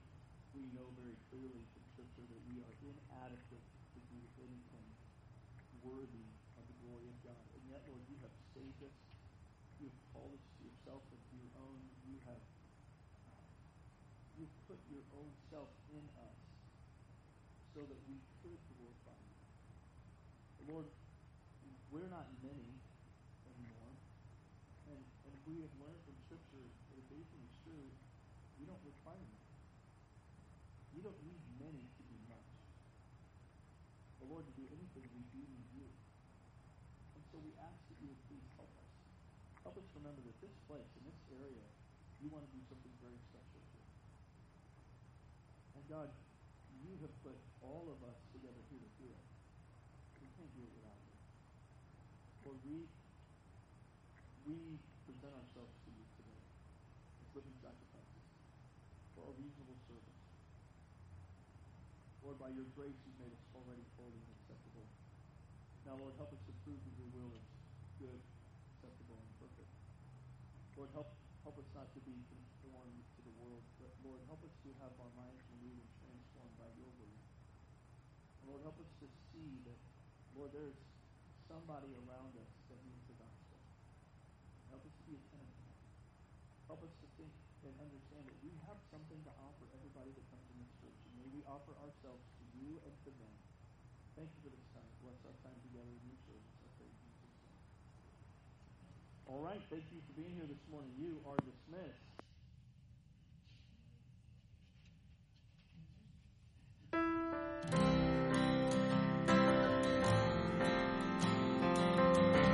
[0.54, 4.88] we know very clearly from Scripture that we are inadequate to do anything
[5.82, 7.44] worthy of the glory of God.
[7.52, 8.96] And yet, Lord, you have saved us.
[9.82, 11.78] You have called us to yourself and to your own.
[12.08, 12.40] You have
[14.34, 16.34] you've put your own self in us
[17.74, 20.70] so that we could glorify you.
[20.70, 20.86] Lord,
[21.90, 22.70] we're not many
[23.50, 23.92] anymore.
[24.86, 27.86] And, and we have learned from Scripture that if anything is true,
[28.62, 29.50] we don't require many.
[30.94, 32.50] We don't need many to do much.
[34.22, 35.90] But Lord, to do anything, we do need you.
[37.18, 38.90] And so we ask that you would please help us.
[39.66, 41.66] Help us remember that this place, in this area,
[42.22, 43.90] you want to do something very special here.
[45.74, 46.08] And God,
[46.84, 49.24] you have put all of us together here to do it.
[50.20, 51.16] We can't do it without you.
[52.44, 52.84] Lord, we,
[54.44, 54.56] we
[55.08, 56.42] present ourselves to you today
[57.24, 58.24] as living sacrifices
[59.16, 60.20] for a reasonable service.
[62.20, 64.82] Lord, by your grace, you've made us already holy and acceptable.
[65.86, 67.46] Now, Lord, help us to prove that your will is
[68.02, 68.18] good,
[68.74, 69.70] acceptable, and perfect.
[70.74, 71.14] Lord, help,
[71.46, 74.90] help us not to be conformed to the world, but Lord, help us to have
[74.98, 77.18] our minds renewed and transformed by your word.
[78.42, 79.78] And Lord, help us to see that,
[80.34, 80.76] Lord, there's
[81.46, 83.62] somebody around us that needs the gospel.
[84.74, 85.78] Help us to be attentive.
[86.66, 87.30] Help us to think
[87.64, 90.98] and understand that we have something to offer everybody that comes in this church.
[91.06, 92.20] And may we offer ourselves
[92.64, 93.34] you and to them.
[94.16, 94.88] Thank you for this time.
[95.04, 96.56] Bless our time together in your service.
[96.64, 97.60] I pray in Jesus' name.
[99.28, 99.60] All right.
[99.68, 100.92] Thank you for being here this morning.
[100.96, 102.03] You are dismissed.